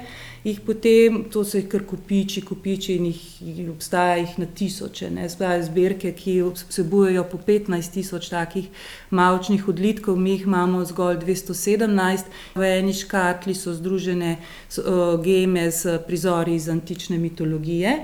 Jih 0.45 0.59
potem, 0.61 1.23
to 1.33 1.41
so 1.41 1.57
jih 1.57 1.65
kar 1.69 1.81
kupiči, 1.89 2.43
kupiči 2.45 2.99
in 2.99 3.07
jih 3.09 3.69
obstaja 3.71 4.19
jih 4.19 4.35
na 4.37 4.45
tisoče. 4.45 5.09
Ne. 5.09 5.25
Obstajajo 5.25 5.63
zbirke, 5.65 6.11
ki 6.13 6.35
vsebujejo 6.45 7.23
po 7.31 7.39
15 7.47 7.93
tisoč 7.97 8.29
takih 8.29 8.67
mavčnih 9.09 9.65
odlitkov, 9.69 10.19
mi 10.21 10.35
jih 10.35 10.45
imamo 10.45 10.83
zgolj 10.85 11.17
217. 11.23 12.29
V 12.61 12.69
eni 12.75 12.93
škatli 12.93 13.57
so 13.57 13.73
združene 13.73 14.35
uh, 14.37 15.17
geme 15.25 15.65
s 15.71 15.97
prizori 16.05 16.59
iz 16.61 16.69
antične 16.69 17.17
mitologije 17.17 17.97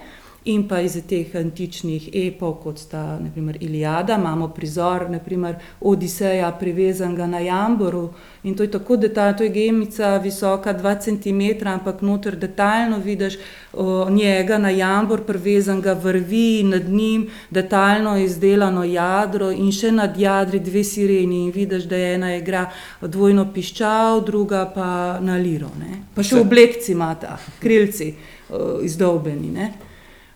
in 0.46 0.68
pa 0.68 0.80
iz 0.82 0.96
teh 1.08 1.36
antičnih 1.38 2.10
epov, 2.14 2.56
kot 2.64 2.80
sta 2.82 3.20
naprimer 3.22 3.58
Iliada, 3.62 4.16
imamo 4.18 4.48
prizor 4.50 5.06
naprimer 5.10 5.56
Odiseja, 5.82 6.52
privezanega 6.60 7.28
na 7.28 7.40
Jamboru. 7.40 8.10
In 8.44 8.56
to 8.56 8.64
je 8.64 8.72
tako 8.72 8.98
detaljno, 8.98 9.38
to 9.38 9.44
je 9.44 9.50
gemica, 9.50 10.18
visoka 10.18 10.74
2 10.74 10.96
cm, 11.00 11.68
ampak 11.68 12.02
noter 12.02 12.36
detaljno 12.36 12.98
vidiš 12.98 13.38
o, 13.74 14.10
njega 14.10 14.58
na 14.58 14.70
Jambor, 14.70 15.22
privezanega 15.28 15.94
vrvi, 15.94 16.64
nad 16.64 16.90
njim 16.90 17.30
detaljno 17.50 18.18
izdelano 18.18 18.84
jadro 18.84 19.52
in 19.52 19.72
še 19.72 19.92
nad 19.92 20.18
jadri 20.18 20.60
dve 20.60 20.84
sireni. 20.84 21.44
In 21.46 21.52
vidiš, 21.52 21.84
da 21.84 21.96
je 21.96 22.16
ena 22.16 22.36
igra 22.36 22.66
dvojno 23.02 23.46
piščal, 23.54 24.26
druga 24.26 24.66
pa 24.76 25.20
na 25.22 25.38
liro. 25.38 25.70
Ne? 25.80 26.02
Pa 26.16 26.24
še 26.24 26.42
oblekci 26.42 26.98
ima 26.98 27.14
ta, 27.16 27.38
krilci 27.62 28.14
o, 28.50 28.82
izdolbeni. 28.82 29.54
Ne? 29.54 29.91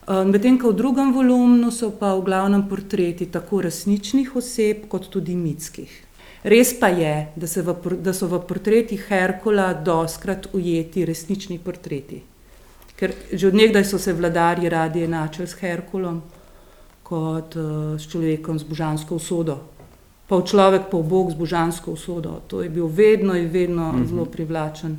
Medtem 0.06 0.60
ko 0.62 0.70
v 0.70 0.78
drugem 0.78 1.14
volumnu 1.14 1.72
so 1.74 1.90
pa 1.90 2.14
v 2.14 2.22
glavnem 2.28 2.68
portreti 2.70 3.26
tako 3.26 3.64
resničnih 3.66 4.36
oseb, 4.38 4.86
kot 4.86 5.10
tudi 5.10 5.34
mitskih. 5.34 5.90
Res 6.46 6.76
pa 6.78 6.92
je, 6.94 7.34
da, 7.34 7.48
v, 7.50 7.98
da 8.06 8.14
so 8.14 8.30
v 8.30 8.38
portretih 8.46 9.02
Herkula 9.02 9.74
doskrat 9.74 10.54
ujeti 10.54 11.02
resnični 11.06 11.58
portreti. 11.58 12.22
Ker 12.96 13.16
že 13.34 13.48
odnegdaj 13.50 13.86
so 13.90 13.98
se 13.98 14.14
vladarji 14.14 14.70
radi 14.70 15.04
enačili 15.04 15.48
s 15.48 15.58
Herkulom 15.58 16.22
kot 17.02 17.58
uh, 17.58 17.98
s 17.98 18.06
človekom 18.06 18.62
z 18.62 18.64
božansko 18.70 19.18
usodo. 19.18 19.58
Pa 20.30 20.38
človek, 20.42 20.86
pa 20.94 21.02
Bog 21.02 21.34
z 21.34 21.38
božansko 21.38 21.98
usodo. 21.98 22.46
To 22.46 22.62
je 22.62 22.70
bil 22.70 22.86
vedno 22.88 23.34
in 23.34 23.50
vedno 23.50 23.92
mm 23.92 23.96
-hmm. 23.98 24.10
zelo 24.10 24.26
privlačen 24.26 24.98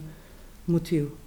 motiv. 0.67 1.26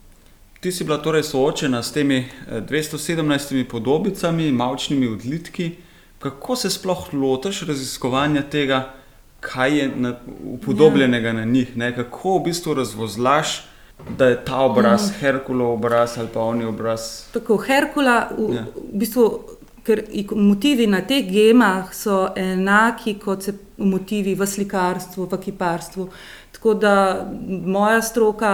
Ti 0.60 0.72
si 0.72 0.84
bila 0.84 0.98
torej 0.98 1.24
soočena 1.24 1.84
s 1.84 1.92
temi 1.92 2.26
217 2.52 3.60
eh, 3.62 3.68
podobicami, 3.70 4.52
mavčnimi 4.52 5.08
odlitki. 5.08 5.72
Kako 6.20 6.56
se 6.56 6.70
sploh 6.70 7.14
lotiš 7.14 7.62
raziskovanja 7.62 8.42
tega, 8.42 8.94
kaj 9.40 9.78
je 9.78 9.92
upodobljenega 10.44 11.28
ja. 11.28 11.34
na 11.34 11.46
njih? 11.46 11.78
Ne? 11.78 11.96
Kako 11.96 12.38
v 12.38 12.44
bistvu 12.44 12.74
razvozlaš, 12.74 13.70
da 14.18 14.26
je 14.26 14.46
ta 14.46 14.60
obraz 14.62 15.10
mm. 15.10 15.14
Herkulov 15.20 15.74
obraz 15.74 16.18
ali 16.18 16.28
pa 16.34 16.40
oni 16.40 16.66
obraz? 16.66 17.24
Tako, 17.34 17.58
Herkula, 17.58 18.30
v, 18.38 18.56
ja. 18.56 18.66
v 18.76 19.00
bistvu, 19.00 19.26
ker 19.88 20.04
motivi 20.36 20.88
na 20.88 21.00
teh 21.08 21.24
gemah 21.32 21.94
so 21.96 22.34
enaki 22.36 23.16
kot 23.20 23.48
se 23.48 23.56
motivi 23.78 24.36
v 24.36 24.48
slikarstvu, 24.48 25.30
v 25.32 25.40
kiparstvu. 25.40 26.10
Tako 26.52 26.74
da 26.74 26.94
moja 27.48 28.02
stroka. 28.02 28.54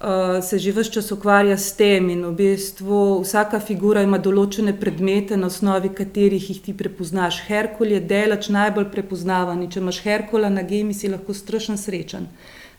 Uh, 0.00 0.40
se 0.42 0.58
že 0.58 0.72
vse 0.72 0.92
čas 0.92 1.12
ukvarja 1.12 1.56
s 1.60 1.76
tem, 1.76 2.08
in 2.08 2.24
v 2.24 2.32
bistvu 2.32 3.20
vsaka 3.20 3.58
figura 3.60 4.00
ima 4.00 4.16
določene 4.16 4.72
predmete, 4.72 5.36
na 5.36 5.50
osnovi 5.52 5.90
katerih 5.92 6.40
jih 6.40 6.60
ti 6.64 6.72
prepoznaš. 6.72 7.42
Herkul 7.44 7.92
je 7.92 8.00
delač 8.00 8.48
najbolj 8.48 8.88
prepoznavan. 8.94 9.60
Če 9.68 9.82
imaš 9.82 10.00
Herkula 10.00 10.48
na 10.48 10.64
gemi, 10.64 10.96
si 10.96 11.12
lahko 11.12 11.36
strašen 11.36 11.76
srečen. 11.76 12.30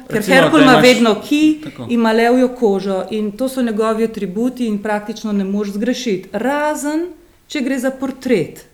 Ker 0.07 0.17
Recimo, 0.17 0.35
Herkul 0.35 0.65
ima 0.65 0.71
imaš... 0.71 0.83
vedno 0.87 1.13
ki, 1.21 1.43
Tako. 1.63 1.87
ima 1.93 2.11
levjo 2.11 2.49
kožo 2.57 3.03
in 3.13 3.31
to 3.37 3.49
so 3.49 3.61
njegovi 3.61 4.09
atributi, 4.09 4.65
in 4.65 4.81
praktično 4.81 5.31
ne 5.31 5.45
moreš 5.45 5.77
zgrešiti. 5.77 6.33
Razen, 6.33 7.11
če 7.47 7.61
gre 7.61 7.77
za 7.85 7.93
portret, 8.01 8.65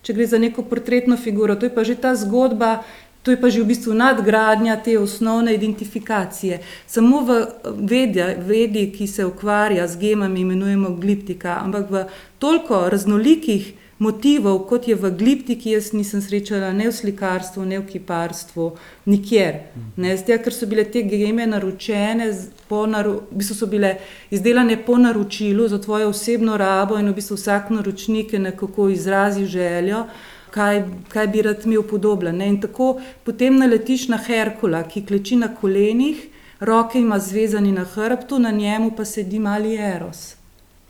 če 0.00 0.14
gre 0.16 0.26
za 0.26 0.38
neko 0.38 0.64
portretno 0.64 1.16
figuro, 1.20 1.60
to 1.60 1.68
je 1.68 1.74
pa 1.74 1.84
že 1.84 2.00
ta 2.00 2.14
zgodba, 2.16 2.86
To 3.26 3.34
je 3.34 3.40
pa 3.40 3.50
že 3.50 3.58
v 3.58 3.74
bistvu 3.74 3.90
nadgradnja 3.90 4.76
te 4.78 4.94
osnovne 4.98 5.50
identifikacije. 5.54 6.60
Samo 6.86 7.24
v 7.26 7.38
vedi, 7.74 8.22
vedi 8.38 8.84
ki 8.94 9.06
se 9.06 9.26
ukvarja 9.26 9.88
z 9.90 9.98
gemami, 9.98 10.40
imenujemo 10.40 10.94
gliptika, 10.94 11.58
ampak 11.58 11.90
v 11.90 12.04
toliko 12.38 12.86
raznolikih 12.86 13.72
motivov, 13.98 14.60
kot 14.68 14.86
je 14.88 14.94
v 14.94 15.10
gliptiki, 15.10 15.72
jaz 15.74 15.90
nisem 15.90 16.22
srečala 16.22 16.70
ne 16.70 16.86
v 16.86 16.94
slikarstvu, 16.94 17.64
ne 17.66 17.80
v 17.82 17.86
kiparstvu, 17.88 18.68
nikjer. 19.10 19.58
Ne, 19.96 20.14
zdaj, 20.14 20.38
ker 20.46 20.54
so 20.54 20.70
bile 20.70 20.84
te 20.86 21.02
geme 21.02 21.48
naročene, 21.50 22.30
naru, 22.70 23.26
v 23.32 23.42
bistvu 23.42 23.58
so 23.58 23.66
bile 23.66 23.96
izdelane 24.30 24.78
po 24.86 25.00
naročilu 25.02 25.66
za 25.66 25.82
tvojo 25.82 26.14
osebno 26.14 26.54
rabo 26.54 26.94
in 27.02 27.10
v 27.10 27.18
bistvu 27.18 27.34
vsak 27.34 27.74
naročnik 27.74 28.32
je 28.32 28.38
nekako 28.38 28.88
izrazil 28.94 29.50
željo 29.50 30.06
kaj, 30.56 30.84
kaj 31.12 31.26
bi 31.28 31.42
rad 31.44 31.66
imel 31.68 31.82
podoben. 31.84 32.40
In 32.42 32.60
tako 32.60 32.96
potem 33.24 33.58
naletiš 33.60 34.08
na 34.08 34.16
Herkula, 34.16 34.86
ki 34.88 35.04
kleči 35.04 35.36
na 35.36 35.52
kolenih, 35.54 36.22
roke 36.60 37.00
ima 37.00 37.18
zvezani 37.20 37.72
na 37.72 37.84
hrbtu, 37.84 38.38
na 38.38 38.50
njemu 38.50 38.94
pa 38.96 39.04
sedi 39.04 39.38
mali 39.38 39.76
eros. 39.76 40.34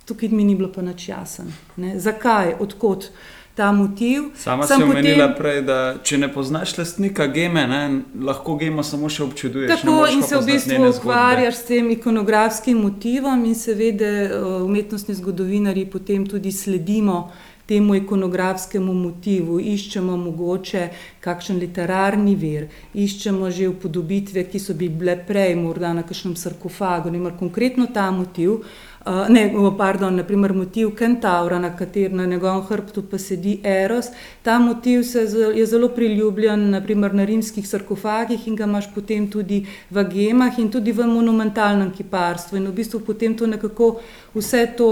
Tukaj 0.06 0.28
mi 0.28 0.44
ni 0.44 0.54
bilo 0.54 0.70
pa 0.72 0.82
nič 0.86 1.08
jasen. 1.08 1.50
Ne? 1.76 1.98
Zakaj, 1.98 2.54
odkot 2.62 3.08
ta 3.56 3.72
motiv? 3.72 4.28
Sama 4.38 4.66
sem 4.66 4.82
omenila 4.82 5.26
potem... 5.32 5.40
prej, 5.40 5.58
da 5.66 5.78
če 6.04 6.18
ne 6.22 6.28
poznaš 6.30 6.76
lastnika 6.78 7.26
geme, 7.26 7.64
ne, 7.66 7.80
lahko 8.28 8.54
gemo 8.60 8.84
samo 8.86 9.10
še 9.10 9.24
občuduješ. 9.24 9.72
Tako 9.80 9.96
in 10.12 10.22
se 10.22 10.36
v 10.36 10.44
bistvu 10.46 10.92
ukvarjaš 10.92 11.58
s 11.58 11.66
tem 11.72 11.90
ikonografskim 11.96 12.84
motivom 12.86 13.42
in 13.50 13.58
seveda 13.58 14.12
eh, 14.28 14.38
umetnostni 14.62 15.18
zgodovinari 15.18 15.88
potem 15.90 16.28
tudi 16.30 16.54
sledimo 16.54 17.24
temu 17.66 17.94
ikonografskemu 17.94 18.94
motivu, 18.94 19.58
iščemo 19.60 20.16
mogoče 20.16 20.88
kakšen 21.20 21.58
literarni 21.58 22.36
vir, 22.38 22.68
iščemo 22.94 23.50
že 23.50 23.68
upodobitve, 23.72 24.46
ki 24.50 24.62
so 24.62 24.74
bile 24.78 25.16
prej, 25.26 25.56
morda 25.58 25.92
na 25.96 26.06
kakšnem 26.06 26.36
sarkofagu, 26.38 27.10
naprimer 27.10 27.38
konkretno 27.38 27.88
ta 27.92 28.10
motiv. 28.10 28.60
Uh, 29.06 29.28
ne, 29.30 29.52
pardon, 29.78 30.16
naprimer 30.18 30.50
motiv 30.52 30.88
Kentaura, 30.98 31.60
na 31.62 31.68
katerem 31.76 32.16
na 32.16 32.24
njegovem 32.26 32.62
hrbtu 32.66 33.04
pa 33.10 33.18
sedi 33.18 33.60
Eros. 33.62 34.06
Ta 34.42 34.58
motiv 34.58 35.04
se 35.06 35.22
je 35.54 35.66
zelo 35.66 35.88
priljubljen 35.88 36.70
naprimer, 36.70 37.14
na 37.14 37.24
rimskih 37.24 37.68
sarkofagih 37.68 38.48
in 38.48 38.56
ga 38.56 38.66
imaš 38.66 38.88
potem 38.94 39.30
tudi 39.30 39.62
v 39.90 40.04
gemah 40.10 40.58
in 40.58 40.70
tudi 40.70 40.92
v 40.92 41.06
monumentalnem 41.06 41.92
kiparstvu. 41.94 42.58
In 42.58 42.66
v 42.66 42.74
bistvu 42.80 43.00
potem 43.06 43.36
to 43.38 43.46
nekako 43.46 44.00
vse 44.34 44.66
to 44.76 44.90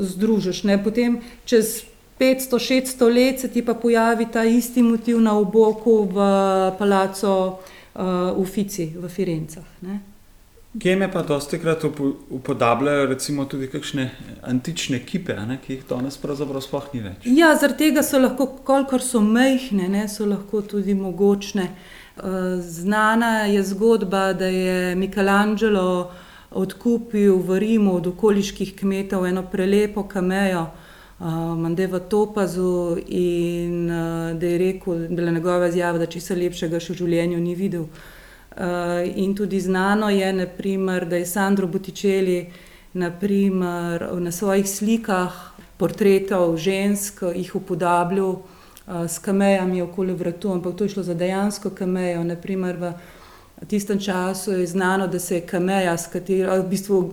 združiš. 0.00 0.64
Ne? 0.64 0.78
Potem 0.84 1.20
čez 1.44 1.84
500-600 2.20 3.14
let 3.14 3.40
se 3.40 3.48
ti 3.48 3.64
pa 3.64 3.74
pojavi 3.74 4.26
ta 4.32 4.44
isti 4.44 4.82
motiv 4.82 5.20
na 5.20 5.38
oboku 5.38 6.04
v 6.04 6.14
palaco 6.78 7.58
uh, 7.94 8.38
Uffizi 8.38 8.92
v 8.96 9.08
Firencah. 9.08 9.64
Ne? 9.80 10.00
Geme 10.74 11.12
pa 11.12 11.22
dosti 11.22 11.58
krat 11.58 11.84
upodabljajo 12.30 13.06
recimo 13.06 13.44
tudi 13.44 13.66
kakšne 13.66 14.10
antične 14.46 15.00
kipe, 15.06 15.34
ne, 15.34 15.56
ki 15.58 15.72
jih 15.72 15.86
danes 15.88 16.14
pravzaprav 16.22 16.62
sploh 16.62 16.84
ni 16.94 17.00
več. 17.02 17.26
Ja, 17.26 17.56
zaradi 17.58 17.88
tega 17.88 18.04
so 18.06 18.20
lahko, 18.22 18.46
kolikor 18.62 19.02
so 19.02 19.18
mehne, 19.18 19.88
ne, 19.90 20.04
so 20.08 20.28
lahko 20.30 20.62
tudi 20.62 20.94
mogočne. 20.94 21.66
Eh, 21.66 22.22
znana 22.62 23.48
je 23.50 23.64
zgodba, 23.66 24.32
da 24.32 24.46
je 24.46 24.94
Michelangelo 24.94 26.12
odkupil 26.50 27.38
v 27.38 27.58
Rimu 27.58 27.94
od 27.96 28.06
okoliških 28.06 28.74
kmetov 28.76 29.26
eno 29.26 29.42
prelepo 29.42 30.02
kamejo, 30.02 30.66
eh, 30.66 31.24
Mande 31.56 31.86
v 31.86 32.00
Topazu 32.00 32.96
in 33.06 33.90
eh, 33.90 34.34
da 34.34 34.46
je 34.46 34.58
rekel, 34.58 35.06
da 35.08 35.22
je 35.22 35.32
njegova 35.32 35.66
izjava, 35.66 35.98
da 35.98 36.06
če 36.06 36.20
se 36.20 36.34
lepšega 36.34 36.80
še 36.80 36.92
v 36.92 36.96
življenju 36.96 37.40
ni 37.40 37.54
videl. 37.54 37.86
Uh, 38.50 39.06
in 39.16 39.30
tudi 39.38 39.60
znano 39.60 40.08
je, 40.10 40.32
naprimer, 40.32 41.06
da 41.06 41.16
je 41.16 41.26
Sandro 41.26 41.68
Butičeli 41.70 42.50
naprimer, 42.92 44.08
na 44.18 44.32
svojih 44.32 44.66
slikah 44.66 45.32
portretov 45.78 46.56
žensk 46.58 47.22
jih 47.30 47.54
upodabljal 47.54 48.30
uh, 48.30 49.06
s 49.06 49.22
kamejami 49.22 49.82
okoli 49.82 50.14
vratu, 50.18 50.50
ampak 50.52 50.74
to 50.76 50.84
je 50.84 50.96
šlo 50.96 51.02
za 51.02 51.14
dejansko 51.14 51.70
kamejo. 51.70 52.24
Naprimer, 52.24 52.76
v 52.76 52.92
tistem 53.66 54.00
času 54.00 54.52
je 54.52 54.66
znano, 54.66 55.06
da 55.06 55.18
se 55.18 55.34
je 55.34 55.40
kameja, 55.40 55.96
katero, 56.12 56.62
v 56.62 56.68
bistvu 56.68 57.12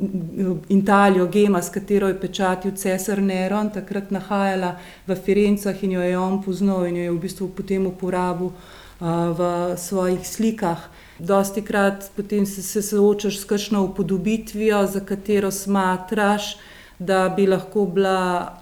Italijo, 0.69 1.27
gema, 1.27 1.61
s 1.61 1.69
katero 1.69 2.07
je 2.07 2.19
pečatil 2.19 2.71
cesar 2.71 3.21
Neron, 3.21 3.69
takrat 3.69 4.11
nahajala 4.11 4.77
v 5.07 5.15
Firencah 5.15 5.83
in 5.83 5.91
jo 5.91 6.01
je 6.01 6.17
on 6.17 6.43
poznal 6.43 6.85
in 6.85 6.95
jo 6.97 7.03
je 7.03 7.11
v 7.11 7.19
bistvu 7.19 7.49
potem 7.49 7.87
uporabil 7.87 8.51
v 8.99 9.73
svojih 9.77 10.27
slikah. 10.27 10.89
Dosti 11.19 11.61
krat 11.61 12.11
potem 12.15 12.45
se, 12.45 12.61
se 12.61 12.81
soočaš 12.81 13.39
s 13.39 13.45
kakšno 13.45 13.83
upodobitvijo, 13.83 14.85
za 14.87 14.99
katero 14.99 15.51
smatraš, 15.51 16.57
da 16.99 17.29
bi 17.29 17.47
lahko 17.47 17.85
bila 17.85 18.53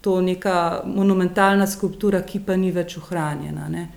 to 0.00 0.20
neka 0.20 0.82
monumentalna 0.86 1.66
skulptura, 1.66 2.22
ki 2.22 2.40
pa 2.46 2.56
ni 2.56 2.70
več 2.72 2.96
ohranjena. 2.98 3.68
Ne? 3.68 3.88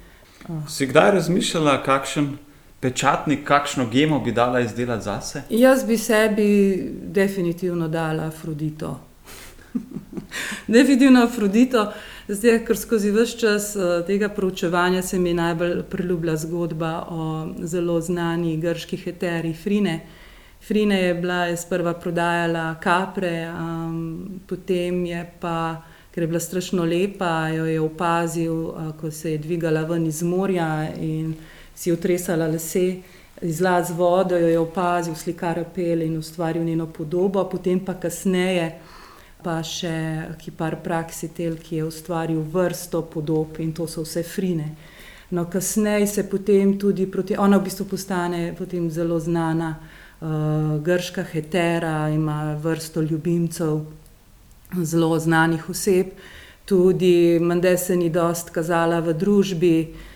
Si 0.68 0.88
kdaj 0.90 1.12
razmišljala, 1.12 1.84
kakšen 1.86 2.32
pečatnik, 2.80 3.44
kakšno 3.44 3.88
gemo 3.90 4.20
bi 4.20 4.32
dala 4.32 4.60
izdelati 4.60 5.04
zase? 5.04 5.42
Jaz 5.50 5.84
bi 5.84 5.98
sebi 5.98 6.78
definitivno 7.04 7.88
dala 7.88 8.24
Afrodito. 8.24 9.00
definitivno 10.68 11.24
Afrodito. 11.24 11.92
Zdaj, 12.28 12.60
ker 12.66 12.78
skozi 12.78 13.12
vse 13.12 13.38
čas 13.40 13.76
uh, 13.76 14.06
tega 14.06 14.30
proučevanja 14.30 15.02
se 15.02 15.20
mi 15.20 15.34
najbolj 15.34 15.84
priljubila 15.90 16.36
zgodba 16.38 17.06
o 17.10 17.48
zelo 17.60 18.02
znani 18.02 18.58
grški 18.58 18.98
heteri 18.98 19.54
Frine. 19.54 20.00
Frine 20.62 21.02
je 21.02 21.14
bila 21.14 21.46
je 21.46 21.58
sprva 21.58 21.94
prodajala 21.94 22.76
kapre, 22.84 23.50
um, 23.50 24.42
potem 24.48 25.06
je 25.06 25.24
pa, 25.40 25.82
ker 26.12 26.24
je 26.24 26.28
bila 26.28 26.40
strašno 26.40 26.84
lepa, 26.86 27.48
jo 27.48 27.66
je 27.66 27.80
opazil, 27.82 28.54
uh, 28.54 28.92
ko 29.02 29.12
se 29.12 29.32
je 29.32 29.38
dvigala 29.38 29.82
ven 29.82 30.06
iz 30.06 30.22
morja 30.24 30.88
in 31.00 31.34
si 31.80 31.92
utresala 31.92 32.48
lase. 32.48 32.96
Izlaz 33.42 33.92
vodo 33.92 34.38
jo 34.38 34.48
je 34.48 34.60
opazil, 34.60 35.16
slikar 35.16 35.60
apel 35.60 36.02
in 36.02 36.18
ustvaril 36.18 36.64
njeno 36.64 36.88
podobo, 36.88 37.44
potem 37.50 37.80
pa 37.80 37.94
kasneje 37.96 38.74
pa 39.44 39.62
še 39.64 39.94
kipar 40.42 40.76
Praxitel, 40.84 41.56
ki 41.64 41.78
je 41.78 41.86
ustvaril 41.88 42.42
vrsto 42.44 43.06
podob 43.08 43.62
in 43.64 43.72
to 43.72 43.88
so 43.88 44.04
vse 44.04 44.26
frine. 44.28 44.74
No, 45.32 45.46
kasneje 45.48 46.08
se 46.08 46.26
potem 46.28 46.76
tudi 46.80 47.06
proti, 47.08 47.38
ona 47.40 47.58
v 47.58 47.70
bistvu 47.70 47.88
postane 47.88 48.42
potem 48.58 48.90
zelo 48.92 49.20
znana 49.20 49.70
uh, 49.78 50.76
grška 50.84 51.24
hetera, 51.32 52.10
ima 52.12 52.58
vrsto 52.60 53.02
ljubimcev, 53.02 53.80
zelo 54.84 55.16
znanih 55.20 55.70
oseb, 55.70 56.12
tudi 56.66 57.40
Mende 57.40 57.78
se 57.78 57.96
ni 57.96 58.10
dost 58.10 58.52
kazala 58.52 59.00
v 59.00 59.16
družbi, 59.16 59.76
uh, 59.88 60.09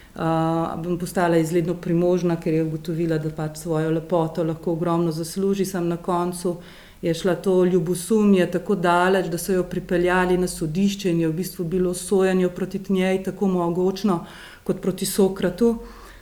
postala 1.00 1.38
izredno 1.38 1.74
primožna, 1.74 2.36
ker 2.36 2.54
je 2.54 2.64
ugotovila, 2.64 3.18
da 3.18 3.30
pač 3.30 3.58
svojo 3.58 3.92
lepoto 3.92 4.44
lahko 4.44 4.72
ogromno 4.72 5.12
zasluži, 5.12 5.66
sem 5.66 5.88
na 5.88 5.98
koncu 5.98 6.58
je 7.02 7.14
šla 7.14 7.36
to 7.36 7.66
ljubosumje 7.66 8.46
tako 8.52 8.76
daleč, 8.76 9.26
da 9.28 9.38
so 9.38 9.54
jo 9.54 9.64
pripeljali 9.64 10.38
na 10.38 10.48
sodišče 10.48 11.12
in 11.12 11.20
je 11.20 11.28
v 11.28 11.34
bistvu 11.34 11.66
bilo 11.66 11.94
sojenje 11.94 12.50
proti 12.50 12.80
njej 12.90 13.24
tako 13.24 13.48
mogočno 13.48 14.26
kot 14.64 14.82
proti 14.82 15.06
Sokratu. 15.06 15.76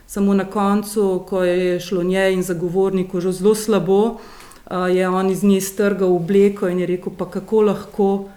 Samo 0.08 0.34
na 0.34 0.46
koncu, 0.46 1.24
ko 1.30 1.44
je 1.44 1.80
šlo 1.80 2.04
njej 2.04 2.34
in 2.34 2.44
zagovorniku 2.44 3.20
že 3.22 3.32
zelo 3.32 3.56
slabo, 3.56 4.18
je 4.94 5.10
on 5.10 5.30
iz 5.30 5.44
nje 5.44 5.62
strgal 5.62 6.16
obleko 6.16 6.68
in 6.68 6.80
je 6.80 6.86
rekel: 6.86 7.14
Pa 7.18 7.30
kako 7.30 7.62
lahko 7.62 8.30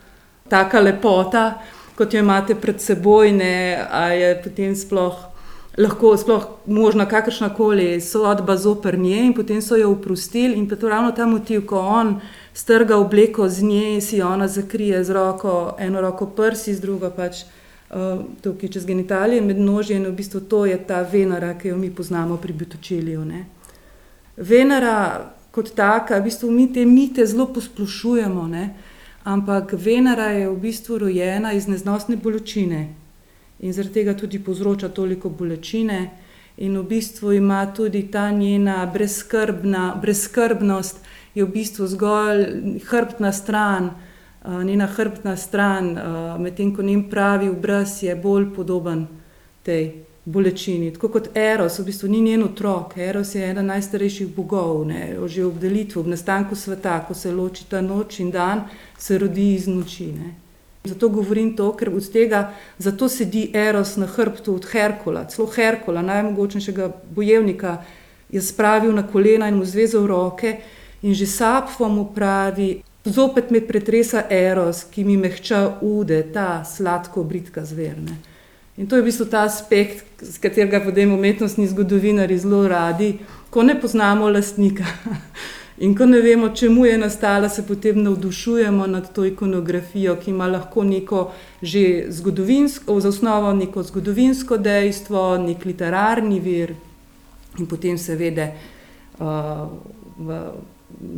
taka 0.49 0.81
lepota, 0.81 1.63
kot 1.97 2.15
jo 2.15 2.21
imate 2.21 2.55
pred 2.55 2.81
seboj, 2.81 3.33
ne, 3.33 3.87
a 3.91 4.07
je 4.09 4.43
potem 4.43 4.77
sploh 4.77 5.34
lahko 5.79 6.17
sploh 6.17 6.47
možna 6.67 7.09
kakršna 7.09 7.55
koli 7.55 8.01
sodba 8.01 8.57
zoper 8.57 8.99
nje, 8.99 9.25
in 9.27 9.35
potem 9.35 9.63
so 9.63 9.77
jo 9.77 9.91
oprostili. 9.91 10.55
In 10.55 10.69
pa 10.69 10.77
to 10.77 10.89
ravno 10.89 11.13
ta 11.13 11.27
motiv, 11.27 11.67
ko 11.67 11.79
on 11.79 12.21
strga 12.55 12.97
obleko 12.97 13.49
z 13.49 13.63
nje, 13.63 14.01
si 14.01 14.23
ona 14.23 14.49
zakrije 14.49 15.05
z 15.05 15.11
roko, 15.11 15.75
eno 15.79 16.01
roko 16.01 16.27
prsi, 16.27 16.75
z 16.75 16.81
drugo 16.81 17.11
pač 17.11 17.43
uh, 17.43 18.23
tukaj 18.43 18.69
čez 18.69 18.87
genitalije, 18.87 19.41
med 19.41 19.59
nožje. 19.59 19.97
In 19.97 20.07
v 20.07 20.13
bistvu 20.13 20.41
to 20.41 20.67
je 20.67 20.79
ta 20.87 21.03
Venera, 21.03 21.55
ki 21.59 21.69
jo 21.69 21.77
mi 21.77 21.91
poznamo 21.91 22.37
pri 22.37 22.53
Bitočelju. 22.53 23.25
Venera 24.37 25.31
kot 25.51 25.75
taka, 25.75 26.19
v 26.19 26.25
bistvu 26.25 26.51
mi 26.51 26.73
te 26.73 26.85
mite 26.85 27.27
zelo 27.27 27.47
posplošujemo. 27.47 28.47
Ne? 28.47 28.75
Ampak 29.25 29.73
Venera 29.73 30.31
je 30.35 30.49
v 30.49 30.57
bistvu 30.61 30.99
rojena 30.99 31.53
iz 31.53 31.67
neznosne 31.69 32.17
bolečine, 32.17 32.89
in 33.65 33.73
zaradi 33.73 33.95
tega 33.95 34.15
tudi 34.15 34.39
povzroča 34.45 34.89
toliko 34.89 35.29
bolečine. 35.33 36.11
In 36.57 36.77
v 36.79 36.83
bistvu 36.87 37.33
ima 37.33 37.67
tudi 37.67 38.03
ta 38.11 38.31
njena 38.31 38.93
brezskrbnost, 40.03 40.97
je 41.35 41.45
v 41.45 41.49
bistvu 41.51 41.87
zgolj 41.87 42.45
hrbtna 42.87 43.33
stran, 43.33 43.91
njena 44.65 44.87
hrbtna 44.87 45.37
stran, 45.37 45.99
medtem 46.39 46.77
ko 46.77 46.83
njen 46.83 47.11
pravi 47.11 47.49
obraz 47.49 48.03
je 48.03 48.17
bolj 48.17 48.55
podoben 48.55 49.07
tej 49.63 49.93
bolečini. 50.25 50.93
Tako 50.93 51.09
kot 51.09 51.29
Eros, 51.37 51.79
v 51.79 51.85
bistvu 51.85 52.09
ni 52.09 52.21
njen 52.21 52.43
otrok, 52.45 52.97
Eros 52.97 53.35
je 53.35 53.51
eden 53.51 53.67
najstarejših 53.67 54.29
bogov, 54.37 54.87
ne? 54.87 55.17
že 55.27 55.45
ob 55.45 55.59
delitvi, 55.59 56.01
ob 56.01 56.07
nastanku 56.07 56.55
sveta, 56.55 57.01
ko 57.09 57.15
se 57.15 57.33
loči 57.33 57.65
ta 57.69 57.81
noč 57.81 58.21
in 58.21 58.31
dan, 58.31 58.69
se 58.99 59.19
rodi 59.19 59.55
iz 59.55 59.67
noči. 59.69 60.13
Ne? 60.13 60.44
Zato 60.85 61.09
govorim 61.09 61.57
to, 61.57 61.71
ker 61.73 61.89
od 61.89 62.05
tega, 62.13 62.53
zato 62.79 63.09
sedi 63.09 63.51
Eros 63.57 63.97
na 63.97 64.07
hrbtu 64.07 64.55
od 64.55 64.67
Herkula, 64.69 65.23
celo 65.33 65.47
Herkula, 65.49 66.03
najmogočnejšega 66.03 66.91
bojevnika, 67.17 67.79
je 68.29 68.43
spravil 68.43 68.93
na 68.93 69.07
kolena 69.09 69.49
in 69.49 69.57
mu 69.57 69.65
zvezal 69.65 70.05
roke 70.07 70.57
in 71.03 71.15
že 71.15 71.27
sapfo 71.27 71.89
mu 71.89 72.05
pravi, 72.15 72.83
zopet 73.05 73.51
me 73.51 73.61
pretresa 73.65 74.27
Eros, 74.31 74.85
ki 74.85 75.05
mi 75.05 75.17
mehča 75.17 75.79
ude, 75.81 76.21
ta 76.33 76.65
sladko 76.65 77.25
britka 77.25 77.65
zverne. 77.65 78.21
In 78.77 78.87
to 78.87 78.97
je 78.97 79.03
v 79.03 79.09
bistvu 79.09 79.25
ta 79.25 79.49
aspekt, 79.49 80.21
z 80.21 80.37
katerega 80.37 80.85
potem 80.85 81.13
umetnostni 81.17 81.65
zgodovinari 81.69 82.39
zelo 82.39 82.69
radi, 82.69 83.15
ko 83.51 83.63
ne 83.63 83.81
poznamo 83.81 84.29
lastnika. 84.29 84.85
In 85.79 85.95
ko 85.99 86.07
ne 86.07 86.21
vemo, 86.21 86.49
čemu 86.55 86.85
je 86.87 86.99
nastala, 86.99 87.49
se 87.49 87.67
potem 87.67 88.03
navdušujemo 88.03 88.87
nad 88.87 89.13
to 89.13 89.25
ikonografijo, 89.25 90.17
ki 90.17 90.31
ima 90.31 90.47
lahko 90.47 90.85
neko 90.85 91.33
že 91.63 92.05
zgodovinsko, 92.09 93.01
za 93.01 93.09
osnovo 93.09 93.53
neko 93.53 93.83
zgodovinsko 93.83 94.57
dejstvo, 94.57 95.39
nek 95.39 95.65
literarni 95.65 96.41
vir 96.41 96.75
in 97.59 97.67
potem 97.67 97.99
seveda 97.99 98.49
uh, 99.19 99.69
v 100.19 100.39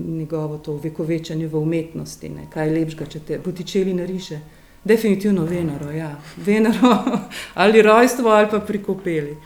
njegovo 0.08 0.58
to 0.58 0.80
vekovečanje 0.82 1.48
v 1.48 1.58
umetnosti. 1.58 2.28
Ne. 2.28 2.46
Kaj 2.50 2.68
je 2.68 2.74
lepšega, 2.78 3.06
če 3.06 3.20
te 3.20 3.38
potičeli 3.38 3.94
nariše 3.94 4.40
Definitivno 4.86 5.44
Venero, 5.44 5.90
ja. 5.90 6.16
Venero 6.36 7.04
ali 7.54 7.82
rojstvo 7.82 8.30
ali 8.30 8.48
pa 8.50 8.60
prikopeli. 8.60 9.36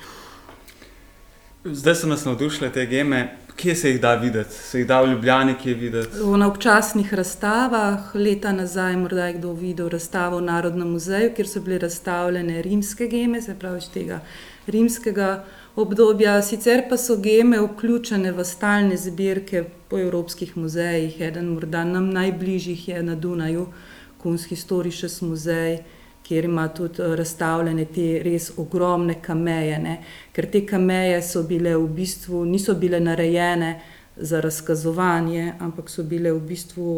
Zdaj 1.64 1.94
so 1.94 2.06
nas 2.06 2.24
navdušile 2.24 2.72
te 2.72 2.86
geme. 2.86 3.36
Kje 3.60 3.74
se 3.74 3.90
jih 3.90 4.00
da 4.00 4.14
videti? 4.14 4.54
Se 4.54 4.78
jih 4.78 4.86
da 4.88 5.02
v 5.02 5.10
Ljubljani, 5.10 5.54
kje 5.62 5.74
videti? 5.74 6.16
Na 6.38 6.46
občasnih 6.48 7.14
razstavah, 7.14 8.14
leta 8.14 8.52
nazaj, 8.52 8.96
morda 8.96 9.26
je 9.26 9.32
kdo 9.32 9.52
videl 9.52 9.88
razstavo 9.88 10.38
v 10.38 10.46
Narodnem 10.46 10.88
muzeju, 10.88 11.34
kjer 11.36 11.48
so 11.48 11.60
bile 11.60 11.78
razstavljene 11.78 12.62
rimske 12.62 13.06
geme, 13.06 13.42
se 13.42 13.54
pravi 13.58 13.78
iz 13.78 13.90
tega 13.92 14.20
rimskega 14.66 15.44
obdobja. 15.76 16.38
Sicer 16.42 16.86
pa 16.88 16.96
so 16.96 17.18
geme 17.20 17.60
vključene 17.60 18.32
v 18.32 18.44
stalne 18.44 18.96
zbirke 18.96 19.64
po 19.88 19.98
evropskih 19.98 20.56
muzejih. 20.56 21.20
Eden 21.20 21.52
morda 21.52 21.84
nam 21.84 22.10
najbližjih 22.10 22.88
je 22.88 23.02
na 23.02 23.14
Dunaju, 23.14 23.66
Kunsthistorisches 24.22 25.20
muzej 25.20 25.82
kjer 26.30 26.44
ima 26.44 26.68
tudi 26.68 27.02
eh, 27.02 27.16
razstavljene 27.16 27.84
te 27.84 28.04
res 28.22 28.52
ogromne 28.56 29.16
kameje. 29.22 29.78
Ne? 29.82 29.96
Ker 30.32 30.46
te 30.46 30.62
kameje 30.66 31.22
so 31.26 31.42
bile 31.42 31.74
v 31.74 31.88
bistvu, 31.96 32.44
niso 32.46 32.76
bile 32.78 33.00
narejene 33.02 33.72
za 34.16 34.40
razkazovanje, 34.40 35.56
ampak 35.58 35.90
so 35.90 36.04
bile 36.06 36.30
v 36.32 36.44
bistvu 36.52 36.94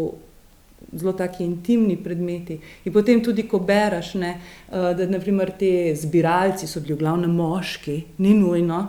zelo 0.92 1.14
taki 1.16 1.47
intimni 1.47 1.97
predmeti. 1.97 2.59
In 2.85 2.92
potem 2.92 3.23
tudi, 3.25 3.47
ko 3.49 3.62
bereš, 3.64 4.14
ne, 4.21 4.35
eh, 4.37 4.90
da 4.99 5.09
naprimer 5.09 5.55
te 5.59 5.95
zbiralci 5.97 6.68
so 6.68 6.85
bili 6.85 6.99
v 6.99 7.05
glavnem 7.07 7.33
moški, 7.33 8.03
ni 8.18 8.35
nujno 8.37 8.83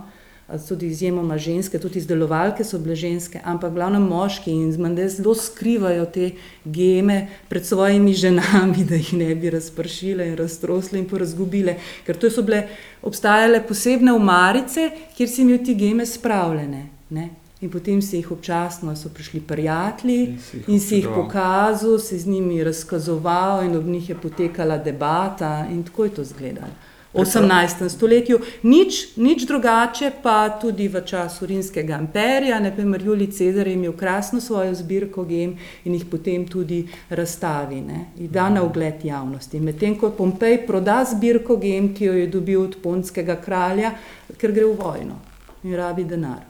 tudi 0.67 0.87
izjemoma 0.87 1.37
ženske, 1.37 1.79
tudi 1.79 1.99
izdelovalke 1.99 2.63
so 2.63 2.79
bile 2.79 2.95
ženske, 2.95 3.39
ampak 3.43 3.73
glavno 3.73 3.99
moški 3.99 4.51
in 4.51 4.71
zmande 4.73 5.07
zelo 5.09 5.35
skrivajo 5.35 6.05
te 6.05 6.31
geme 6.65 7.27
pred 7.49 7.65
svojimi 7.65 8.13
ženami, 8.13 8.85
da 8.89 8.95
jih 8.95 9.13
ne 9.13 9.35
bi 9.35 9.49
razpršile 9.49 10.27
in 10.27 10.35
raztrosle 10.37 10.99
in 10.99 11.07
porazgubile. 11.09 11.77
Ker 12.05 12.17
to 12.17 12.29
so 12.29 12.43
bile 12.43 12.67
obstajale 13.01 13.63
posebne 13.67 14.13
umarice, 14.13 14.89
kjer 15.17 15.29
si 15.29 15.41
imel 15.41 15.63
ti 15.65 15.75
geme 15.75 16.05
spravljene. 16.05 16.87
Ne? 17.09 17.29
In 17.63 17.69
potem 17.71 18.01
si 18.01 18.17
jih 18.17 18.31
občasno, 18.31 18.95
so 18.95 19.09
prišli 19.09 19.39
prijatelji 19.39 20.37
in 20.67 20.79
si 20.79 20.97
jih 20.99 21.07
pokazal, 21.15 21.95
si 21.99 22.19
z 22.19 22.27
njimi 22.27 22.63
razkazoval, 22.63 23.63
in 23.63 23.77
ob 23.77 23.85
njih 23.87 24.09
je 24.09 24.15
potekala 24.15 24.77
debata, 24.77 25.65
in 25.71 25.83
tako 25.83 26.03
je 26.03 26.09
to 26.17 26.21
izgledalo. 26.21 26.75
18. 27.13 27.89
stoletju. 27.89 28.39
Nič, 28.63 29.17
nič 29.17 29.45
drugače 29.45 30.11
pa 30.23 30.49
tudi 30.61 30.87
v 30.87 31.01
času 31.05 31.45
rimskega 31.45 31.97
imperija. 32.01 32.59
Naprimer, 32.59 33.01
Julij 33.01 33.31
Cezar 33.31 33.67
je 33.67 33.73
imel 33.73 33.93
krasno 33.93 34.41
svojo 34.41 34.73
zbirko 34.75 35.23
gem 35.23 35.57
in 35.85 35.93
jih 35.93 36.05
potem 36.05 36.47
tudi 36.47 36.87
razstavi 37.09 37.81
ne, 37.81 38.05
in 38.17 38.31
da 38.31 38.49
na 38.49 38.63
ogled 38.63 39.05
javnosti. 39.05 39.59
Medtem 39.59 39.99
ko 39.99 40.09
Pompej 40.09 40.65
proda 40.67 41.03
zbirko 41.05 41.57
gem, 41.57 41.93
ki 41.93 42.05
jo 42.05 42.13
je 42.13 42.27
dobil 42.27 42.61
od 42.61 42.77
ponskega 42.83 43.35
kralja, 43.41 43.93
ker 44.37 44.51
gre 44.51 44.65
v 44.65 44.75
vojno 44.79 45.19
in 45.63 45.75
rabi 45.75 46.03
denar. 46.03 46.41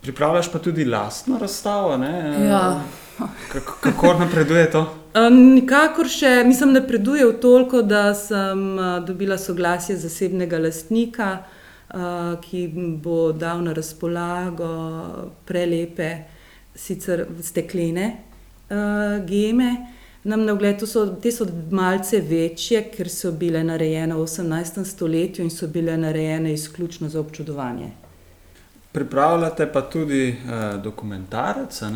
Pripravljaš 0.00 0.52
pa 0.52 0.58
tudi 0.58 0.84
lastno 0.84 1.38
razstavo. 1.38 1.92
Ja. 2.48 2.80
Kako, 3.52 3.78
kako 3.80 4.14
napreduje 4.18 4.70
to? 4.70 4.82
Nikakor 5.30 6.06
še, 6.06 6.44
mislim, 6.46 6.72
napreduje 6.72 7.26
v 7.26 7.34
toliko, 7.42 7.82
da 7.82 8.14
sem 8.14 8.78
dobila 9.06 9.38
soglasje 9.38 9.96
zasebnega 9.98 10.58
lastnika, 10.62 11.28
ki 12.44 12.62
bo 13.02 13.32
dal 13.32 13.62
na 13.64 13.72
razpolago 13.74 14.70
prelepe, 15.48 16.10
sicer 16.78 17.26
steklene 17.42 18.10
geme. 19.26 19.70
Nam 20.28 20.44
na 20.44 20.52
ogled, 20.52 20.82
so, 20.86 21.06
te 21.22 21.32
so 21.32 21.46
malce 21.70 22.20
večje, 22.20 22.82
ker 22.92 23.08
so 23.08 23.32
bile 23.32 23.62
narejene 23.64 24.14
v 24.14 24.26
18. 24.26 24.84
stoletju 24.84 25.46
in 25.46 25.50
so 25.50 25.66
bile 25.66 25.96
narejene 25.96 26.52
izključno 26.52 27.08
za 27.08 27.20
občudovanje. 27.20 27.90
Pripravljate 28.92 29.66
pa 29.72 29.80
tudi 29.80 30.28
uh, 30.28 30.82
dokumentarec 30.82 31.82
uh, 31.82 31.88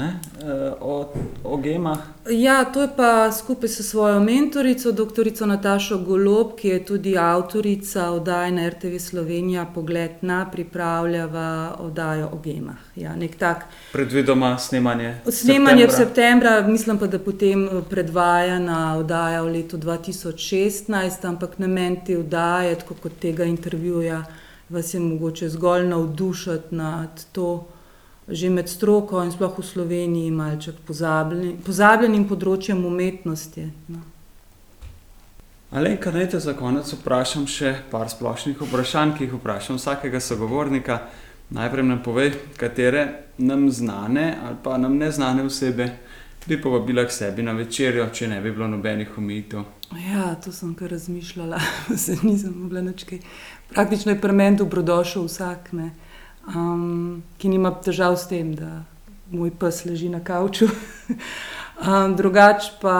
o, 0.80 1.12
o 1.44 1.56
gemah. 1.56 1.98
Ja, 2.30 2.64
to 2.64 2.82
je 2.82 2.88
pa 2.96 3.32
skupaj 3.32 3.68
s 3.68 3.90
svojo 3.90 4.20
mentorico, 4.20 4.92
dr. 4.92 5.46
Natašo 5.46 5.98
Golob, 5.98 6.52
ki 6.56 6.68
je 6.68 6.84
tudi 6.84 7.18
avtorica 7.18 8.10
oddaje 8.10 8.52
na 8.52 8.68
RTV 8.68 8.98
Slovenija, 8.98 9.66
pogled 9.74 10.10
na 10.20 10.50
pripravljava 10.50 11.76
oddajo 11.78 12.28
o 12.32 12.38
gemah. 12.44 12.76
Ja, 12.96 13.14
tak, 13.38 13.64
Predvidoma 13.92 14.58
snemanje. 14.58 15.16
Snemanje 15.30 15.86
v 15.86 15.90
septembra, 15.90 16.60
mislim 16.68 16.98
pa, 16.98 17.06
da 17.06 17.18
potem 17.18 17.64
eh, 17.64 17.82
predvajana 17.90 18.96
oddaja 18.98 19.42
v 19.42 19.52
letu 19.52 19.78
2016, 19.78 21.26
ampak 21.28 21.58
namen 21.58 21.96
te 22.06 22.18
oddaje, 22.18 22.76
kot 23.02 23.12
tega 23.20 23.44
intervjuja 23.44 24.24
vas 24.72 24.94
je 24.94 25.00
mogoče 25.00 25.48
zgolj 25.48 25.86
navdušiti 25.88 26.74
nad 26.74 27.24
to, 27.32 27.66
že 28.28 28.50
med 28.50 28.68
stroko 28.68 29.22
in 29.24 29.32
sploh 29.32 29.58
v 29.58 29.64
Sloveniji, 29.66 30.30
malček 30.30 30.78
pozabljeni, 30.86 31.56
pozabljenim 31.66 32.24
področjem 32.28 32.84
umetnosti. 32.86 33.66
No. 33.88 34.00
Alenka, 35.72 36.12
naj 36.12 36.28
te 36.34 36.40
za 36.40 36.54
konec 36.54 36.88
vprašam 36.92 37.46
še 37.48 37.74
par 37.90 38.08
splošnih 38.12 38.60
vprašanj, 38.60 39.16
ki 39.16 39.26
jih 39.26 39.36
vprašam 39.38 39.80
vsakega 39.80 40.20
sogovornika. 40.20 40.98
Najprej 41.52 41.84
nam 41.84 42.02
povej, 42.04 42.32
katere 42.56 43.06
nam 43.38 43.68
znane 43.70 44.38
ali 44.40 44.56
pa 44.64 44.78
nam 44.80 44.96
neznane 44.96 45.44
osebe 45.44 45.90
bi 46.46 46.60
povabila 46.62 47.04
k 47.04 47.12
sebi 47.12 47.42
na 47.42 47.52
večerjo, 47.52 48.08
če 48.12 48.28
ne 48.28 48.40
bi 48.40 48.50
bilo 48.52 48.68
nobenih 48.68 49.18
omejitev. 49.18 49.64
Ja, 50.08 50.34
to 50.34 50.52
sem 50.52 50.74
kar 50.74 50.90
razmišljala, 50.90 51.60
se 52.04 52.16
nisem 52.22 52.54
mogla 52.56 52.82
načkaj. 52.82 53.20
Praktično 53.72 54.12
je 54.12 54.20
pri 54.20 54.32
meni 54.32 54.56
dobrodošel 54.56 55.24
vsak, 55.24 55.72
ne, 55.72 55.90
um, 56.54 57.22
ki 57.38 57.48
nima 57.48 57.70
težav 57.84 58.16
s 58.16 58.28
tem, 58.28 58.54
da 58.54 58.82
moj 59.32 59.50
pes 59.58 59.84
leži 59.84 60.08
na 60.12 60.20
kavču. 60.20 60.68
um, 61.86 62.16
drugač 62.16 62.68
pa 62.80 62.96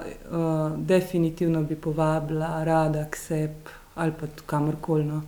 uh, 0.00 0.76
definitivno 0.76 1.62
bi 1.62 1.76
povabila 1.76 2.64
rada 2.64 3.06
k 3.10 3.16
sebi 3.16 3.78
ali 3.94 4.12
pa 4.20 4.26
kamorkoli. 4.46 5.04
No, 5.04 5.22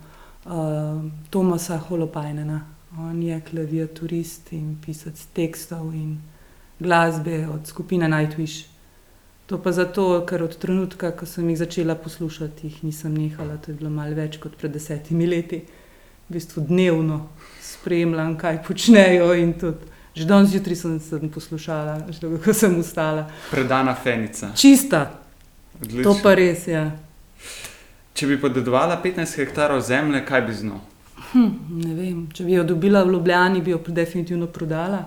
uh, 0.45 1.01
Tomasa 1.29 1.77
Holopajnena, 1.77 2.61
on 2.99 3.23
je 3.23 3.41
klaviaturist 3.49 4.53
in 4.53 4.77
pisec 4.85 5.25
tekstov 5.33 5.93
in 5.93 6.17
glasbe 6.79 7.47
od 7.47 7.67
skupine 7.67 8.07
Nightwish. 8.07 8.72
To 9.53 9.61
pa 9.61 9.69
zato, 9.71 10.25
ker 10.25 10.41
od 10.41 10.55
trenutka, 10.57 11.11
ko 11.13 11.27
sem 11.29 11.45
jih 11.51 11.59
začela 11.59 11.93
poslušati, 11.95 12.65
jih 12.65 12.77
nisem 12.83 13.13
nehala. 13.13 13.59
To 13.61 13.69
je 13.69 13.75
bilo 13.77 13.91
malo 13.93 14.15
več 14.17 14.39
kot 14.41 14.55
pred 14.57 14.73
desetimi 14.73 15.27
leti. 15.29 15.59
V 16.25 16.33
bistvu 16.33 16.63
dnevno 16.65 17.19
spremljam, 17.61 18.33
kaj 18.41 18.63
počnejo. 18.65 19.29
Že 20.17 20.25
danes 20.25 20.49
zjutraj 20.55 20.79
sem, 20.81 20.97
sem 20.97 21.29
poslušala, 21.29 21.99
že 22.09 22.33
ko 22.41 22.53
sem 22.57 22.79
ustala. 22.81 23.27
Predana 23.51 23.93
fenica. 23.93 24.49
Čista. 24.57 25.05
Odlično. 25.77 26.09
To 26.09 26.17
pa 26.25 26.33
res 26.33 26.65
je. 26.65 26.73
Ja. 26.73 26.89
Če 28.17 28.33
bi 28.33 28.41
podedovala 28.41 28.97
15 29.05 29.37
hektarov 29.37 29.85
zemlje, 29.85 30.25
kaj 30.25 30.47
bi 30.49 30.57
z 30.57 30.71
njo? 30.71 30.81
Hm, 31.29 31.49
ne 31.77 31.93
vem. 31.93 32.25
Če 32.33 32.49
bi 32.49 32.57
jo 32.57 32.65
dobila 32.73 33.05
v 33.05 33.13
Ljubljani, 33.19 33.61
bi 33.61 33.77
jo 33.77 33.83
definitivno 33.85 34.49
prodala. 34.49 35.05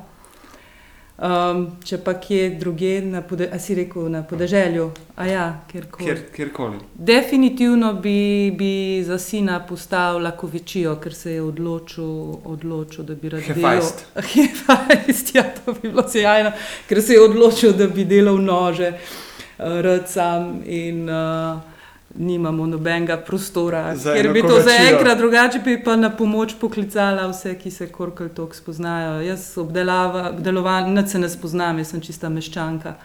Um, 1.17 1.63
če 1.81 1.97
pa 2.05 2.13
kje 2.21 2.51
drugje, 2.61 2.99
na 3.09 3.23
pode, 3.25 3.47
si 3.59 3.73
rekel 3.75 4.11
na 4.13 4.21
podeželju, 4.29 4.91
a 5.17 5.25
ja, 5.25 5.45
kjerkoli. 5.71 6.05
Kjer, 6.05 6.19
kjerkoli. 6.35 6.81
Definitivno 6.95 7.95
bi, 8.05 8.53
bi 8.53 9.01
za 9.05 9.17
sina 9.19 9.63
postavila 9.65 10.35
kovičijo, 10.37 10.99
ker 11.01 11.15
se 11.17 11.39
je 11.39 11.43
odločil, 11.43 12.11
odločil 12.45 13.09
da 13.09 13.17
bi 13.17 13.33
rad 13.33 13.49
delal. 13.49 13.81
Hefajst, 14.29 15.33
ja, 15.39 15.47
to 15.57 15.73
bi 15.73 15.89
bilo 15.89 16.05
sjajno, 16.09 16.53
ker 16.89 17.01
se 17.03 17.17
je 17.17 17.25
odločil, 17.25 17.73
da 17.73 17.89
bi 17.89 18.05
delal 18.05 18.37
nože, 18.37 18.93
uh, 18.93 19.81
rad 19.89 20.13
sam 20.13 20.61
in 20.67 21.09
uh, 21.09 21.76
nimamo 22.19 22.67
nobenega 22.67 23.17
prostora, 23.17 23.95
ker 24.03 24.33
bi 24.33 24.43
to 24.43 24.61
zaenkrat, 24.61 25.19
drugače 25.19 25.59
bi 25.65 25.77
pa 25.85 25.97
na 25.97 26.11
pomoč 26.11 26.55
poklicala 26.61 27.29
vse, 27.31 27.55
ki 27.59 27.71
se 27.71 27.89
korkoli 27.93 28.31
tok 28.35 28.55
spoznajo. 28.55 29.21
Jaz 29.27 29.53
obdelovan, 29.59 30.93
ne 30.93 31.07
se 31.09 31.19
ne 31.19 31.29
spoznam, 31.29 31.79
jaz 31.79 31.95
sem 31.95 32.01
čista 32.01 32.29
meščanka. 32.29 32.97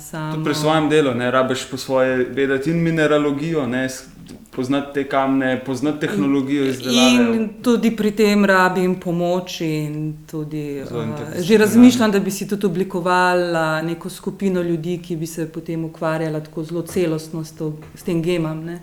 Sam, 0.00 0.44
pri 0.44 0.54
svojem 0.54 0.88
delu 0.90 1.12
ne 1.14 1.30
rabiš 1.30 1.68
po 1.70 1.76
svoje 1.76 2.24
vedeti 2.34 2.70
in 2.70 2.80
mineralogijo, 2.82 3.66
ne, 3.66 3.84
poznati 4.50 4.94
te 4.94 5.08
kamne, 5.08 5.64
poznati 5.64 6.00
tehnologijo 6.00 6.64
izdelave. 6.64 7.36
In 7.36 7.48
tudi 7.62 7.90
pri 7.96 8.10
tem 8.10 8.44
rabim 8.44 9.00
pomoč. 9.00 9.60
Tudi, 10.30 10.82
uh, 10.82 11.42
že 11.42 11.58
razmišljam, 11.58 12.10
da 12.10 12.18
bi 12.18 12.30
si 12.30 12.48
tudi 12.48 12.66
oblikovala 12.66 13.82
neko 13.82 14.10
skupino 14.10 14.62
ljudi, 14.62 14.98
ki 15.02 15.16
bi 15.16 15.26
se 15.26 15.48
potem 15.52 15.84
ukvarjala 15.84 16.40
tako 16.40 16.64
zelo 16.64 16.82
celostno 16.82 17.44
s, 17.44 17.52
to, 17.52 17.76
s 17.94 18.02
tem 18.02 18.22
gemom. 18.22 18.64
Ne. 18.64 18.80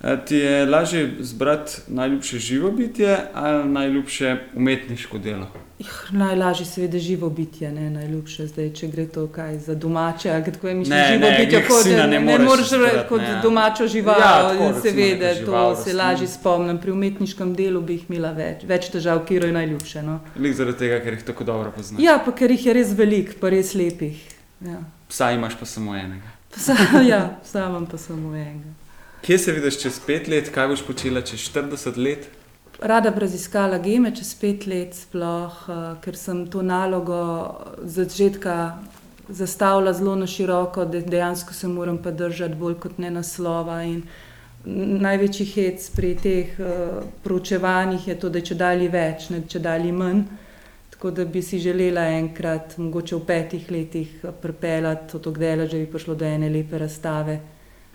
A 0.00 0.16
ti 0.16 0.36
je 0.36 0.66
lažje 0.66 1.14
zbrati 1.20 1.72
najljubše 1.88 2.38
živo 2.38 2.70
bitje 2.70 3.18
ali 3.34 3.68
najljubše 3.68 4.36
umetniško 4.54 5.18
delo? 5.18 5.46
Ih, 5.78 5.88
najlažje 6.10 6.64
seveda 6.66 6.98
živo 6.98 7.28
bitje, 7.30 7.72
ne 7.72 7.90
najljubše. 7.90 8.46
Zdaj, 8.46 8.70
če 8.78 8.86
gre 8.88 9.04
to 9.12 9.26
kaj 9.28 9.58
za 9.66 9.74
domače, 9.74 10.30
ali 10.30 10.52
tako 10.52 10.68
je 10.68 10.74
mišljeno 10.74 11.08
živo 11.08 11.30
ne, 11.30 11.38
bitje, 11.40 11.60
kot 11.68 11.86
ne 11.86 12.06
ne, 12.06 12.20
moreš 12.20 12.70
reči 12.70 13.02
kot 13.08 13.20
ne. 13.20 13.40
domačo 13.42 13.86
žival. 13.86 14.20
Ja, 14.20 14.48
tako, 14.48 14.80
seveda, 14.82 15.34
žival, 15.34 15.74
to 15.74 15.82
se 15.82 15.92
lažje 15.92 16.28
spomnim. 16.28 16.78
Pri 16.80 16.90
umetniškem 16.90 17.52
delu 17.54 17.82
bi 17.84 17.98
jih 17.98 18.08
imela 18.08 18.32
več, 18.32 18.64
več 18.64 18.88
težav, 18.94 19.20
kjer 19.28 19.44
je 19.44 19.52
najljubše. 19.52 20.02
No. 20.06 20.16
Lik 20.40 20.56
zaradi 20.56 20.80
tega, 20.86 21.02
ker 21.04 21.18
jih 21.18 21.26
tako 21.28 21.44
dobro 21.44 21.74
poznaš. 21.76 22.00
Ja, 22.00 22.16
pa 22.24 22.32
ker 22.32 22.56
jih 22.56 22.66
je 22.66 22.76
res 22.80 22.96
veliko, 22.96 23.36
pa 23.40 23.52
res 23.52 23.74
lepih. 23.76 24.24
Ja, 24.64 24.80
Psa 25.12 25.30
imaš 25.36 25.58
pa 25.60 25.68
samo 25.68 25.92
enega. 25.96 26.32
Sa, 26.56 26.76
ja 27.12 27.20
samem 27.44 27.84
pa 27.86 28.00
samo 28.00 28.32
enega. 28.32 28.72
Kje 29.26 29.38
se 29.38 29.52
vidiš 29.52 29.80
čez 29.82 30.00
pet 30.06 30.28
let, 30.28 30.48
kaj 30.54 30.72
boš 30.72 30.86
počela 30.86 31.20
čez 31.20 31.44
40 31.52 32.00
let? 32.00 32.28
Rada 32.78 33.10
bi 33.10 33.20
raziskala 33.20 33.78
geme 33.78 34.10
čez 34.14 34.34
pet 34.36 34.66
let, 34.66 34.94
sploh, 34.94 35.62
uh, 35.68 35.84
ker 36.04 36.16
sem 36.16 36.44
to 36.46 36.62
nalogo 36.62 37.20
začetka 37.82 38.78
zastavila 39.28 39.92
zelo 39.92 40.14
na 40.16 40.26
široko, 40.26 40.84
da 40.84 41.00
dejansko 41.00 41.54
se 41.54 41.68
moram 41.68 41.98
pa 42.02 42.10
držati 42.10 42.54
bolj 42.54 42.74
kot 42.74 42.98
ne 42.98 43.10
naslova. 43.10 43.80
Največji 44.66 45.46
hec 45.54 45.88
pri 45.96 46.14
teh 46.22 46.60
uh, 46.60 47.00
proučevanjih 47.24 48.08
je 48.08 48.18
to, 48.20 48.28
da 48.28 48.38
je 48.38 48.50
če 48.52 48.60
dalje 48.60 48.88
več, 48.92 49.30
ne 49.30 49.42
če 49.48 49.58
dalje 49.58 49.92
manj. 49.92 50.26
Tako 50.96 51.10
da 51.10 51.24
bi 51.24 51.42
si 51.42 51.58
želela 51.58 52.06
enkrat, 52.16 52.78
mogoče 52.78 53.16
v 53.16 53.24
petih 53.26 53.70
letih, 53.70 54.14
eh, 54.24 54.32
pripeljati 54.42 55.20
to 55.20 55.30
delo, 55.30 55.66
da 55.66 55.76
bi 55.76 55.86
prišlo 55.86 56.14
do 56.14 56.24
ene 56.24 56.48
lepe 56.48 56.78
razstave. 56.78 57.40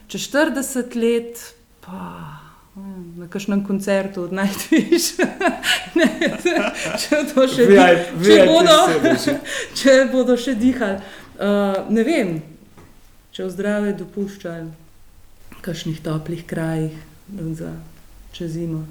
Čez 0.08 0.22
40 0.30 0.96
let, 0.96 1.42
pa 1.82 2.41
na 3.18 3.28
kakšnem 3.28 3.66
koncertu 3.68 4.24
od 4.24 4.32
Nightwish. 4.32 5.20
Ne, 5.96 6.08
če 6.96 7.18
še 7.28 7.66
di- 7.68 7.76
VIP 7.76 8.24
če 8.24 8.46
bodo, 8.48 8.78
če 9.80 9.96
bodo 10.12 10.38
še 10.40 10.56
dihali. 10.56 11.02
Uh, 11.36 11.90
ne 11.92 12.04
vem, 12.08 12.30
če 13.36 13.44
v 13.44 13.52
zdravju 13.52 13.96
dopuščajo, 14.00 14.70
v 15.52 15.62
kakšnih 15.66 16.00
toplih 16.00 16.46
krajih 16.48 16.96
za 17.58 17.74
čez 18.32 18.56
zimo. 18.56 18.86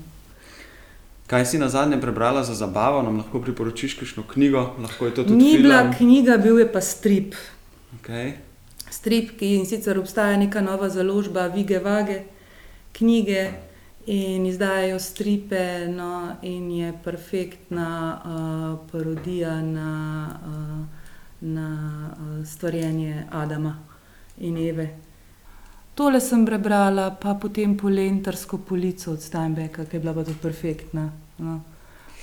Kaj 1.31 1.47
si 1.47 1.63
na 1.63 1.71
zadnje 1.71 1.97
prebrala 2.03 2.43
za 2.45 2.55
zabavo, 2.59 3.01
nam 3.07 3.23
lahko 3.23 3.41
priporočiš 3.41 3.95
kakšno 3.97 4.27
knjigo, 4.27 4.75
Ni 5.31 5.55
film. 5.57 5.63
bila 5.63 5.81
knjiga, 5.95 6.37
bil 6.37 6.59
je 6.59 6.69
pa 6.69 6.81
strip. 6.83 7.39
Okay. 8.01 8.35
strip, 8.91 9.39
ki 9.39 9.55
in 9.57 9.67
sicer 9.67 9.99
obstaja 9.99 10.37
neka 10.37 10.61
nova 10.61 10.89
založba, 10.91 11.47
Vige 11.47 11.79
Vage, 11.79 12.25
knjige 12.93 13.70
in 14.07 14.47
izdajajo 14.47 14.99
stripe, 14.99 15.89
no, 15.89 16.37
in 16.43 16.71
je 16.71 16.93
perfektna 17.05 18.21
uh, 18.25 18.91
parodija 18.93 19.63
na, 19.63 20.29
uh, 20.47 20.87
na 21.41 21.69
uh, 22.13 22.47
stvarjenje 22.47 23.27
Adama 23.31 23.77
in 24.39 24.57
Eve. 24.57 24.89
Tole 25.95 26.21
sem 26.21 26.47
prebrala, 26.47 27.11
pa 27.11 27.35
potem 27.35 27.77
polentarsko 27.77 28.59
polico 28.59 29.13
od 29.13 29.23
Steinbecka, 29.23 29.85
ki 29.85 29.97
je 29.97 30.01
bila 30.01 30.15
pa 30.15 30.25
tudi 30.25 30.39
perfektna. 30.43 31.11
No. 31.39 31.61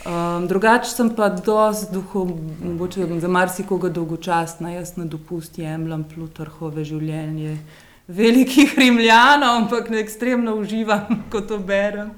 Um, 0.05 0.47
drugače 0.47 0.89
sem 0.89 1.09
pa 1.15 1.29
dosti 1.29 1.93
duhov, 1.93 2.31
mogoče 2.63 3.19
za 3.19 3.27
marsikoga 3.27 3.89
dolgočasna, 3.89 4.71
jaz 4.71 4.95
na 4.97 5.05
dopust 5.05 5.57
jemljem 5.57 6.03
Plutarhove 6.03 6.85
življenje. 6.85 7.57
Velikih 8.07 8.77
Rimljanov, 8.77 9.55
ampak 9.55 9.89
ne 9.89 9.99
ekstremno 9.99 10.55
uživam, 10.55 11.07
ko 11.31 11.41
to 11.41 11.57
berem. 11.59 12.11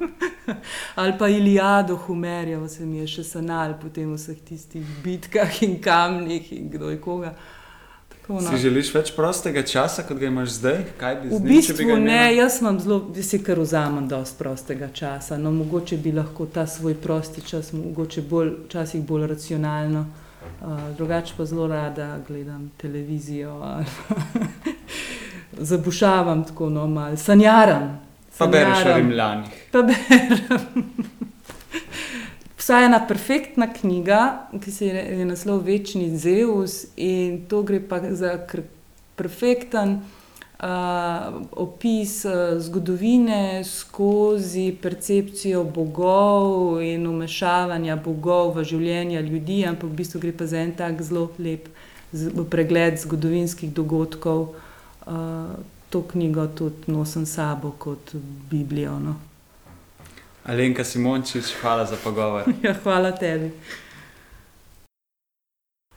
Ali 0.96 1.14
pa 1.20 1.28
Iliado 1.28 1.96
Humerja, 1.96 2.68
se 2.68 2.86
mi 2.86 2.98
je 2.98 3.08
še 3.08 3.24
sanal 3.24 3.74
po 3.82 3.90
tem 3.90 4.12
vseh 4.14 4.38
tistih 4.38 4.86
bitkah 5.04 5.64
in 5.66 5.80
kamnih 5.82 6.52
in 6.54 6.70
kdo 6.70 6.92
je 6.94 7.02
koga. 7.02 7.34
Tako, 8.10 8.34
no. 8.34 8.52
Si 8.52 8.62
želiš 8.62 8.94
več 8.94 9.12
prostega 9.18 9.64
časa, 9.66 10.06
kot 10.06 10.22
ga 10.22 10.30
imaš 10.30 10.60
zdaj? 10.60 10.84
Kaj 11.02 11.16
bi 11.24 11.32
V 11.32 11.40
njim, 11.40 11.44
bi 11.48 11.58
bistvu 11.58 11.90
ga 11.90 11.98
ne, 12.04 12.22
jaz 12.38 12.62
imam 12.62 12.78
zelo, 12.80 13.02
si 13.26 13.42
kar 13.44 13.60
vzamem 13.60 14.06
dosti 14.08 14.38
prostega 14.38 14.92
časa. 14.94 15.42
No, 15.42 15.52
mogoče 15.52 15.98
bi 15.98 16.14
lahko 16.14 16.46
ta 16.46 16.68
svoj 16.70 17.00
prosti 17.02 17.42
čas, 17.42 17.74
mogoče 17.74 18.22
bolj, 18.30 18.54
včasih 18.68 19.02
bolj 19.02 19.26
racionalno. 19.34 20.06
Uh, 20.62 20.78
drugače 20.98 21.34
pa 21.38 21.46
zelo 21.46 21.68
rada 21.68 22.20
gledam 22.28 22.70
televizijo. 22.78 23.58
ali 23.64 23.86
Zabušavam 25.58 26.44
tako, 26.44 26.70
no, 26.70 26.88
malo 26.88 27.18
sanjaram. 27.18 28.00
Pa 28.38 28.48
bereš 28.48 28.78
o 28.78 28.82
sanjaram. 28.82 29.02
Rimljanih. 29.02 29.50
Pa 29.72 29.82
berem. 29.82 30.86
Vsaj 32.58 32.86
ena 32.86 33.00
perfektna 33.08 33.74
knjiga, 33.74 34.48
ki 34.64 34.72
se 34.72 34.88
je, 34.88 35.26
naslov 35.26 35.64
Večni 35.66 36.18
Zeus, 36.18 36.86
in 36.96 37.46
to 37.50 37.64
gre 37.64 37.80
pa 37.82 37.98
za 38.14 38.36
perfekten 39.16 39.96
uh, 39.96 40.68
opis 41.52 42.26
uh, 42.26 42.60
zgodovine 42.62 43.64
skozi 43.64 44.76
percepcijo 44.82 45.64
bogov 45.64 46.84
in 46.84 47.08
umešavanja 47.08 47.96
bogov 47.96 48.54
v 48.58 48.64
življenje 48.64 49.22
ljudi, 49.22 49.64
ampak 49.66 49.90
v 49.90 50.00
bistvu 50.04 50.22
gre 50.28 50.38
pa 50.38 50.46
za 50.46 50.62
en 50.62 50.76
tak 50.78 51.02
zelo 51.02 51.30
lep 51.40 51.72
pregled 52.50 53.00
zgodovinskih 53.02 53.74
dogodkov. 53.74 54.54
Uh, 55.06 55.14
to 55.90 56.02
knjigo 56.02 56.48
tudi 56.48 56.92
nosim 56.92 57.26
s 57.26 57.34
sabo 57.34 57.72
kot 57.72 58.16
Biblijo. 58.50 59.00
No. 59.00 59.16
Alenka 60.46 60.84
Simončič, 60.84 61.44
hvala 61.62 61.86
za 61.86 61.96
pogovor. 62.04 62.44
Ja, 62.64 62.76
hvala 62.84 63.12
tebi. 63.12 63.52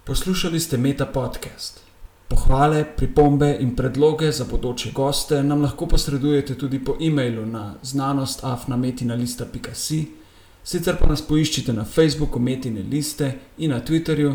Poslušali 0.04 0.60
ste 0.60 0.76
Meta 0.76 1.06
podcast. 1.06 1.80
Pohvale, 2.28 2.84
pripombe 2.96 3.56
in 3.60 3.76
predloge 3.76 4.32
za 4.32 4.44
bodoče 4.44 4.92
goste 4.92 5.42
nam 5.42 5.62
lahko 5.62 5.86
posredujete 5.86 6.58
tudi 6.58 6.84
po 6.84 6.96
e-mailu 7.00 7.46
na 7.46 7.74
znanostafnametina.si, 7.82 10.06
sicer 10.64 10.96
pa 10.98 11.06
nas 11.06 11.22
poiščite 11.22 11.72
na 11.72 11.84
Facebooku 11.84 12.38
Metine 12.38 12.82
liste 12.82 13.32
in 13.58 13.70
na 13.70 13.80
Twitterju, 13.80 14.34